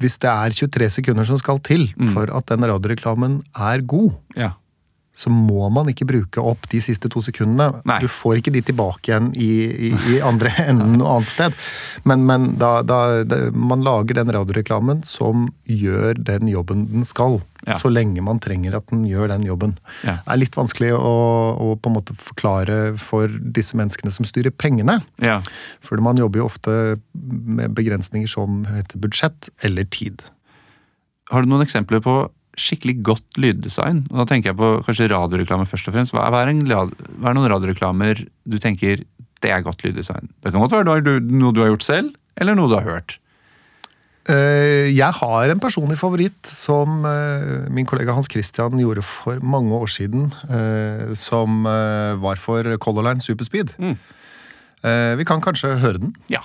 hvis 0.00 0.18
det 0.18 0.30
er 0.30 0.50
23 0.50 0.90
sekunder 0.90 1.24
som 1.24 1.38
skal 1.38 1.60
til 1.60 1.94
for 2.12 2.28
at 2.36 2.48
den 2.48 2.64
radioreklamen 2.66 3.42
er 3.56 3.80
god, 3.86 4.10
Ja. 4.36 4.50
Så 5.14 5.30
må 5.30 5.68
man 5.68 5.90
ikke 5.92 6.06
bruke 6.08 6.40
opp 6.40 6.64
de 6.72 6.80
siste 6.80 7.10
to 7.12 7.20
sekundene. 7.24 7.82
Nei. 7.88 7.98
Du 8.00 8.08
får 8.08 8.40
ikke 8.40 8.54
de 8.54 8.62
tilbake 8.64 9.10
igjen 9.10 9.28
i, 9.36 9.50
i, 9.90 9.92
i 10.14 10.20
andre 10.24 10.52
enden 10.70 10.96
noe 10.96 11.18
annet 11.18 11.28
sted. 11.28 11.58
Men, 12.08 12.24
men 12.28 12.46
da, 12.60 12.78
da, 12.86 13.20
da, 13.28 13.44
man 13.52 13.84
lager 13.84 14.16
den 14.16 14.32
radioreklamen 14.32 15.04
som 15.06 15.50
gjør 15.68 16.16
den 16.16 16.48
jobben 16.48 16.86
den 16.94 17.04
skal. 17.08 17.42
Ja. 17.66 17.76
Så 17.78 17.92
lenge 17.92 18.24
man 18.24 18.40
trenger 18.42 18.78
at 18.80 18.88
den 18.90 19.04
gjør 19.06 19.28
den 19.34 19.44
jobben. 19.46 19.76
Ja. 20.00 20.16
Det 20.24 20.34
er 20.34 20.40
litt 20.40 20.56
vanskelig 20.58 20.94
å, 20.96 21.14
å 21.60 21.70
på 21.76 21.92
en 21.92 21.98
måte 22.00 22.16
forklare 22.18 22.80
for 22.98 23.30
disse 23.30 23.78
menneskene 23.78 24.14
som 24.14 24.26
styrer 24.28 24.54
pengene. 24.54 25.02
ja. 25.22 25.40
For 25.84 26.00
man 26.02 26.16
jobber 26.16 26.40
jo 26.40 26.46
ofte 26.48 26.72
med 27.12 27.74
begrensninger 27.76 28.30
som 28.30 28.62
heter 28.64 29.00
budsjett 29.02 29.50
eller 29.66 29.84
tid. 29.92 30.22
Har 31.30 31.44
du 31.44 31.50
noen 31.50 31.64
eksempler 31.64 32.00
på 32.04 32.14
skikkelig 32.58 32.98
godt 33.02 33.38
lyddesign? 33.40 34.04
Og 34.10 34.18
Da 34.22 34.24
tenker 34.34 34.50
jeg 34.52 34.56
på 34.60 34.70
kanskje 34.86 35.08
radioreklame 35.12 35.64
først 35.68 35.88
og 35.88 35.94
fremst. 35.96 36.12
Hva 36.12 36.26
er, 36.42 36.48
en, 36.52 36.60
hva 36.68 37.30
er 37.30 37.34
noen 37.38 37.48
radioreklamer 37.50 38.24
du 38.44 38.58
tenker 38.58 39.04
det 39.42 39.50
er 39.50 39.62
godt 39.66 39.82
lyddesign? 39.82 40.28
Det 40.42 40.52
kan 40.52 40.60
godt 40.62 40.72
være 40.76 40.84
noe 40.86 41.52
du- 41.52 41.60
har 41.62 41.72
gjort 41.72 41.82
selv, 41.86 42.12
eller 42.36 42.54
noe 42.54 42.68
du 42.68 42.76
har 42.76 42.84
hørt. 42.86 43.18
Eh, 44.28 44.92
Jeg 44.94 45.12
har 45.18 45.50
en 45.50 45.58
personlig 45.60 45.96
favoritt 45.98 46.46
som 46.46 47.04
eh, 47.04 47.66
min 47.74 47.86
kollega 47.86 48.14
Hans 48.14 48.28
Christian 48.30 48.78
gjorde 48.78 49.02
for 49.02 49.40
mange 49.42 49.72
år 49.74 49.88
siden. 49.90 50.28
eh, 50.48 51.14
Som 51.14 51.64
var 51.64 52.36
for 52.36 52.62
Color 52.78 53.02
Line 53.08 53.20
Superspeed. 53.20 53.74
Mm. 53.78 53.96
Vi 55.18 55.24
kan 55.24 55.40
kanskje 55.40 55.76
høre 55.78 55.98
den. 56.02 56.14
Ja. 56.28 56.40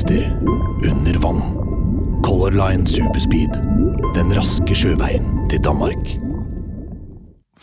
Hester 0.00 0.32
under 0.90 1.14
vann. 1.14 1.40
Color 2.24 2.50
Line 2.50 2.86
Superspeed. 2.86 3.52
Den 4.14 4.32
raske 4.32 4.72
sjøveien 4.74 5.26
til 5.52 5.60
Danmark. 5.60 6.14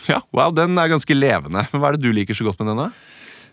ja, 0.06 0.20
wow, 0.30 0.52
den 0.54 0.78
er 0.78 0.92
ganske 0.92 1.14
levende. 1.14 1.64
Men 1.72 1.82
Hva 1.82 1.88
er 1.90 1.96
det 1.96 2.06
du 2.06 2.14
liker 2.14 2.38
så 2.38 2.46
godt 2.46 2.60
med 2.60 2.70
denne? 2.70 2.92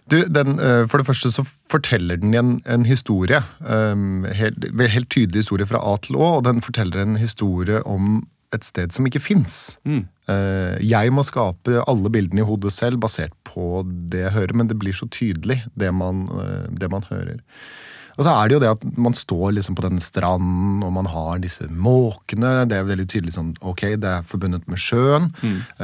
Du, 0.06 0.20
den, 0.30 0.60
eh, 0.62 0.84
for 0.86 1.02
det 1.02 1.08
første 1.08 1.32
så 1.34 1.42
forteller 1.72 2.22
den 2.22 2.36
en, 2.38 2.52
en 2.70 2.86
historie. 2.86 3.40
Um, 3.66 4.28
helt, 4.30 4.68
helt 4.78 5.10
tydelig 5.10 5.48
historie 5.48 5.66
fra 5.66 5.82
A 5.82 5.96
til 5.98 6.20
Å, 6.20 6.36
og 6.38 6.46
den 6.46 6.62
forteller 6.62 7.02
en 7.02 7.18
historie 7.18 7.82
om 7.90 8.22
et 8.54 8.64
sted 8.64 8.94
som 8.94 9.08
ikke 9.10 9.24
fins. 9.24 9.80
jeg 10.86 11.12
må 11.12 11.26
skape 11.26 11.82
alle 11.90 12.10
bildene 12.14 12.44
i 12.44 12.46
hodet 12.46 12.72
selv 12.72 13.02
basert 13.02 13.34
på 13.50 13.82
det 14.14 14.28
jeg 14.28 14.36
hører, 14.38 14.54
men 14.54 14.70
det 14.70 14.78
blir 14.78 14.94
så 14.94 15.10
tydelig, 15.10 15.64
det 15.74 15.90
man, 15.90 16.28
uh, 16.30 16.70
det 16.70 16.92
man 16.94 17.10
hører. 17.10 17.42
Og 18.16 18.24
så 18.24 18.32
er 18.32 18.48
det 18.48 18.56
jo 18.56 18.62
det 18.64 18.72
at 18.72 18.84
man 18.98 19.16
står 19.18 19.56
liksom 19.58 19.76
på 19.78 19.84
denne 19.86 20.04
stranden, 20.04 20.84
og 20.86 20.94
man 20.96 21.10
har 21.12 21.42
disse 21.44 21.68
måkene. 21.68 22.54
Det 22.70 22.78
er 22.78 22.88
veldig 22.88 23.08
tydelig 23.12 23.36
sånn, 23.36 23.54
ok, 23.60 23.84
det 24.02 24.12
er 24.12 24.28
forbundet 24.30 24.68
med 24.72 24.80
sjøen. 24.82 25.30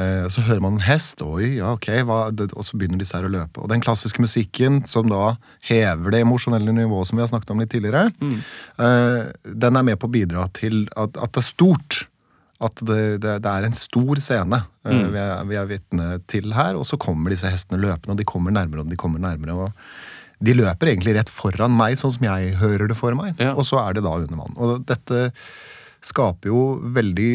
Eh, 0.00 0.28
så 0.32 0.44
hører 0.46 0.62
man 0.64 0.78
en 0.78 0.86
hest, 0.86 1.20
oi, 1.24 1.58
ja, 1.58 1.74
ok, 1.76 1.90
hva, 2.08 2.20
det, 2.32 2.50
og 2.56 2.64
så 2.66 2.78
begynner 2.80 3.02
disse 3.02 3.18
her 3.18 3.28
å 3.28 3.32
løpe. 3.32 3.64
Og 3.64 3.68
den 3.72 3.84
klassiske 3.84 4.24
musikken 4.24 4.80
som 4.88 5.10
da 5.12 5.34
hever 5.68 6.14
det 6.14 6.22
emosjonelle 6.24 6.72
nivået 6.76 7.10
som 7.10 7.20
vi 7.20 7.26
har 7.26 7.32
snakket 7.32 7.52
om 7.52 7.60
litt 7.62 7.72
tidligere, 7.74 8.08
eh, 8.22 9.20
den 9.66 9.76
er 9.76 9.86
med 9.92 10.00
på 10.00 10.08
å 10.08 10.16
bidra 10.16 10.48
til 10.56 10.86
at, 10.96 11.18
at 11.18 11.36
det 11.36 11.44
er 11.44 11.50
stort. 11.50 12.06
At 12.62 12.78
det, 12.86 13.18
det, 13.24 13.40
det 13.42 13.50
er 13.50 13.64
en 13.66 13.74
stor 13.74 14.20
scene 14.22 14.60
mm. 14.86 15.06
vi 15.10 15.18
er, 15.18 15.32
vi 15.50 15.56
er 15.58 15.66
vitne 15.66 16.08
til 16.30 16.52
her. 16.54 16.78
Og 16.78 16.86
så 16.86 16.94
kommer 17.00 17.34
disse 17.34 17.50
hestene 17.50 17.80
løpende, 17.82 18.14
og 18.14 18.20
de 18.20 18.28
kommer 18.28 18.54
nærmere 18.54 18.84
og 18.84 18.92
de 18.92 18.98
kommer 19.00 19.22
nærmere. 19.22 19.66
og 19.66 20.11
De 20.42 20.54
løper 20.58 20.92
egentlig 20.92 21.14
rett 21.18 21.30
foran 21.32 21.74
meg, 21.76 21.98
sånn 22.00 22.14
som 22.16 22.26
jeg 22.26 22.56
hører 22.60 22.90
det 22.90 22.96
for 22.98 23.14
meg. 23.18 23.36
Ja. 23.42 23.54
Og 23.54 23.66
så 23.68 23.80
er 23.82 23.98
det 23.98 24.06
da 24.06 24.16
under 24.18 24.42
vann. 24.42 24.56
Og 24.58 24.82
dette 24.88 25.28
skaper 26.02 26.50
jo 26.50 26.62
veldig 26.94 27.34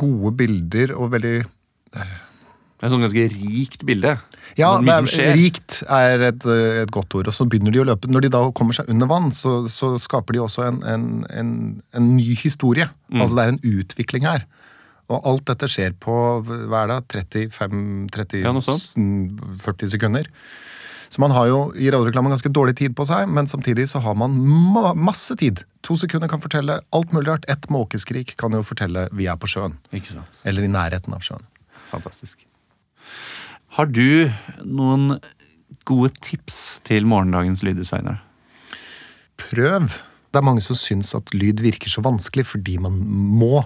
gode 0.00 0.34
bilder 0.36 0.92
og 0.98 1.14
veldig 1.14 1.36
Det 1.40 2.02
er 2.02 2.88
et 2.88 2.92
sånn 2.92 3.04
ganske 3.04 3.24
rikt 3.32 3.86
bilde. 3.88 4.16
Ja, 4.58 4.72
skjer. 5.06 5.32
rikt 5.38 5.80
er 5.86 6.26
et, 6.32 6.46
et 6.82 6.90
godt 6.92 7.14
ord. 7.16 7.30
Og 7.30 7.36
så 7.36 7.46
begynner 7.48 7.72
de 7.72 7.80
å 7.80 7.86
løpe. 7.88 8.10
Når 8.10 8.26
de 8.26 8.32
da 8.34 8.42
kommer 8.58 8.76
seg 8.76 8.90
under 8.92 9.08
vann, 9.08 9.30
så, 9.32 9.62
så 9.70 9.94
skaper 10.02 10.36
de 10.36 10.42
også 10.42 10.66
en, 10.66 10.82
en, 10.82 11.06
en, 11.30 11.52
en 11.94 12.10
ny 12.16 12.34
historie. 12.36 12.88
Mm. 13.12 13.22
Altså 13.22 13.38
det 13.38 13.44
er 13.44 13.54
en 13.54 13.62
utvikling 13.78 14.26
her. 14.28 14.44
Og 15.12 15.28
alt 15.28 15.46
dette 15.50 15.68
skjer 15.70 15.94
på 16.00 16.16
hva 16.42 16.84
er 16.84 16.92
det, 16.92 16.98
35-40 17.12 18.42
Ja, 18.42 18.52
sekunder. 19.94 20.28
Så 21.12 21.20
man 21.20 21.34
har 21.36 21.50
jo 21.50 21.58
i 21.76 21.90
radioreklamen 21.92 22.32
ganske 22.32 22.48
dårlig 22.48 22.78
tid 22.80 22.94
på 22.96 23.04
seg, 23.04 23.28
men 23.28 23.48
samtidig 23.50 23.84
så 23.90 24.00
har 24.00 24.16
man 24.16 24.38
ma 24.72 24.94
masse 24.96 25.36
tid. 25.36 25.60
To 25.84 25.96
sekunder 26.00 26.30
kan 26.32 26.40
fortelle 26.40 26.78
alt 26.96 27.12
mulig 27.12 27.28
rart. 27.28 27.44
Ett 27.52 27.68
måkeskrik 27.68 28.32
kan 28.40 28.56
jo 28.56 28.62
fortelle 28.64 29.08
'vi 29.12 29.28
er 29.28 29.36
på 29.36 29.46
sjøen'. 29.46 29.76
Ikke 29.92 30.14
sant? 30.16 30.40
Eller 30.44 30.64
i 30.64 30.72
nærheten 30.72 31.12
av 31.12 31.20
sjøen. 31.20 31.44
Fantastisk. 31.90 32.46
Har 33.76 33.86
du 33.86 34.30
noen 34.64 35.20
gode 35.84 36.10
tips 36.20 36.80
til 36.84 37.06
morgendagens 37.06 37.62
lyddesignere? 37.62 38.20
prøv. 39.52 39.88
Det 40.32 40.40
er 40.40 40.46
mange 40.46 40.64
som 40.64 40.76
syns 40.78 41.12
at 41.16 41.32
lyd 41.36 41.60
virker 41.64 41.92
så 41.92 42.04
vanskelig 42.04 42.46
fordi 42.48 42.78
man 42.80 42.96
må 42.96 43.60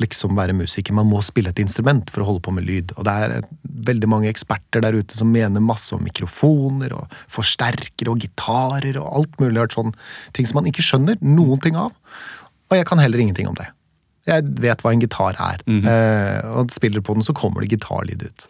liksom 0.00 0.36
være 0.38 0.54
musiker. 0.56 0.94
Man 0.96 1.10
må 1.10 1.20
spille 1.24 1.52
et 1.52 1.60
instrument 1.62 2.08
for 2.12 2.22
å 2.22 2.28
holde 2.30 2.42
på 2.46 2.54
med 2.56 2.64
lyd. 2.68 2.94
Og 2.96 3.04
det 3.06 3.12
er 3.12 3.44
veldig 3.90 4.08
mange 4.08 4.30
eksperter 4.30 4.84
der 4.84 4.96
ute 4.96 5.16
som 5.16 5.30
mener 5.32 5.62
masse 5.64 5.92
om 5.94 6.02
mikrofoner 6.04 6.94
og 6.96 7.12
forsterkere 7.32 8.12
og 8.12 8.24
gitarer 8.24 8.98
og 9.00 9.10
alt 9.20 9.38
mulig 9.42 9.60
rart 9.60 9.76
sånn. 9.76 9.92
Ting 10.36 10.48
som 10.48 10.62
man 10.62 10.70
ikke 10.70 10.84
skjønner 10.86 11.20
noen 11.20 11.60
ting 11.62 11.76
av. 11.76 11.92
Og 12.70 12.78
jeg 12.78 12.88
kan 12.88 13.02
heller 13.02 13.20
ingenting 13.20 13.50
om 13.50 13.58
det. 13.58 13.68
Jeg 14.28 14.46
vet 14.62 14.82
hva 14.84 14.92
en 14.94 15.00
gitar 15.02 15.34
er. 15.34 15.62
eh, 15.66 16.50
og 16.54 16.70
spiller 16.70 17.02
på 17.02 17.14
den, 17.16 17.24
så 17.26 17.34
kommer 17.34 17.60
det 17.60 17.72
gitarlyd 17.74 18.22
ut. 18.22 18.46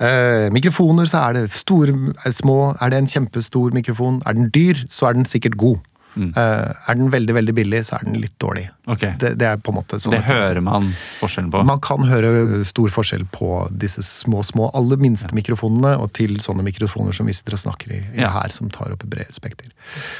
Eh, 0.00 0.50
mikrofoner, 0.50 1.06
så 1.06 1.28
er 1.28 1.32
det 1.38 1.50
store, 1.54 1.94
er 2.26 2.34
små. 2.34 2.74
Er 2.82 2.90
det 2.90 2.98
en 2.98 3.06
kjempestor 3.06 3.70
mikrofon? 3.72 4.20
Er 4.26 4.34
den 4.34 4.50
dyr, 4.50 4.74
så 4.88 5.08
er 5.08 5.14
den 5.14 5.24
sikkert 5.24 5.56
god. 5.56 5.78
Eh, 6.18 6.72
er 6.90 6.96
den 6.98 7.10
veldig 7.12 7.34
veldig 7.36 7.54
billig, 7.54 7.80
så 7.86 7.96
er 7.98 8.04
den 8.08 8.16
litt 8.18 8.34
dårlig. 8.42 8.64
Okay. 8.90 9.14
Det, 9.20 9.34
det 9.38 9.46
er 9.46 9.60
på 9.62 9.70
en 9.70 9.78
måte 9.78 10.00
sånn 10.02 10.16
Det 10.16 10.22
hører 10.26 10.60
man 10.66 10.88
forskjellen 11.20 11.50
på. 11.54 11.62
Man 11.68 11.80
kan 11.84 12.02
høre 12.08 12.64
stor 12.66 12.90
forskjell 12.90 13.26
på 13.30 13.50
disse 13.70 14.02
små, 14.06 14.42
små, 14.46 14.70
aller 14.74 14.98
minste 15.00 15.30
mikrofonene, 15.36 15.94
og 16.02 16.10
til 16.18 16.38
sånne 16.42 16.64
mikrofoner 16.66 17.14
som 17.16 17.30
vi 17.30 17.36
sitter 17.36 17.54
og 17.54 17.62
snakker 17.62 17.94
i, 17.94 18.00
i 18.16 18.22
Ja. 18.24 18.32
her, 18.40 18.48
som 18.50 18.70
tar 18.74 18.90
opp 18.94 19.04
et 19.06 19.10
bredt 19.12 19.36
spekter. 19.38 19.70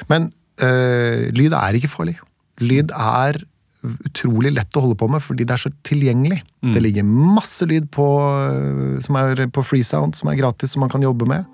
Men 0.08 0.30
øh, 0.62 1.30
lyd 1.34 1.56
er 1.58 1.74
ikke 1.80 1.90
farlig. 1.90 2.18
Lyd 2.62 2.92
er 2.94 3.40
utrolig 3.80 4.52
lett 4.52 4.76
å 4.76 4.82
holde 4.84 4.98
på 5.00 5.08
med, 5.08 5.22
fordi 5.24 5.46
det 5.48 5.54
er 5.56 5.62
så 5.62 5.70
tilgjengelig. 5.88 6.42
Det 6.60 6.82
ligger 6.84 7.06
masse 7.08 7.64
lyd 7.66 7.86
på, 7.90 8.04
eh, 8.44 9.00
som 9.00 9.16
er 9.16 9.46
på 9.48 9.64
freesound, 9.64 10.14
som 10.14 10.28
er 10.30 10.36
gratis, 10.36 10.74
som 10.76 10.84
man 10.84 10.92
kan 10.92 11.02
jobbe 11.02 11.26
med, 11.26 11.48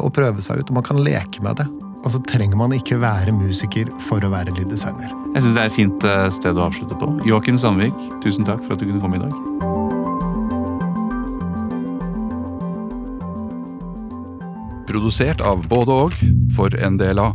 og 0.00 0.08
prøve 0.16 0.40
seg 0.40 0.62
ut, 0.62 0.70
og 0.72 0.78
man 0.80 0.86
kan 0.86 0.96
leke 1.04 1.44
med 1.44 1.60
det. 1.60 1.68
Og 2.00 2.12
så 2.14 2.20
trenger 2.24 2.56
man 2.56 2.72
ikke 2.72 2.96
være 3.00 3.32
musiker 3.36 3.90
for 4.00 4.24
å 4.24 4.30
være 4.32 4.54
lyddesigner. 4.56 5.12
Jeg 5.34 5.44
syns 5.44 5.56
det 5.56 5.62
er 5.62 5.68
et 5.68 5.76
fint 5.76 6.06
eh, 6.08 6.28
sted 6.32 6.56
å 6.56 6.64
avslutte 6.64 6.96
på. 7.00 7.10
Joakim 7.28 7.58
Sandvik, 7.60 7.96
tusen 8.24 8.46
takk 8.48 8.62
for 8.64 8.74
at 8.74 8.80
du 8.80 8.88
kunne 8.88 9.02
komme 9.02 9.20
i 9.20 9.24
dag. 9.24 9.34
Produsert 14.90 15.44
av 15.44 15.68
både 15.70 16.00
og 16.06 16.16
for 16.56 16.74
NDLA. 16.74 17.28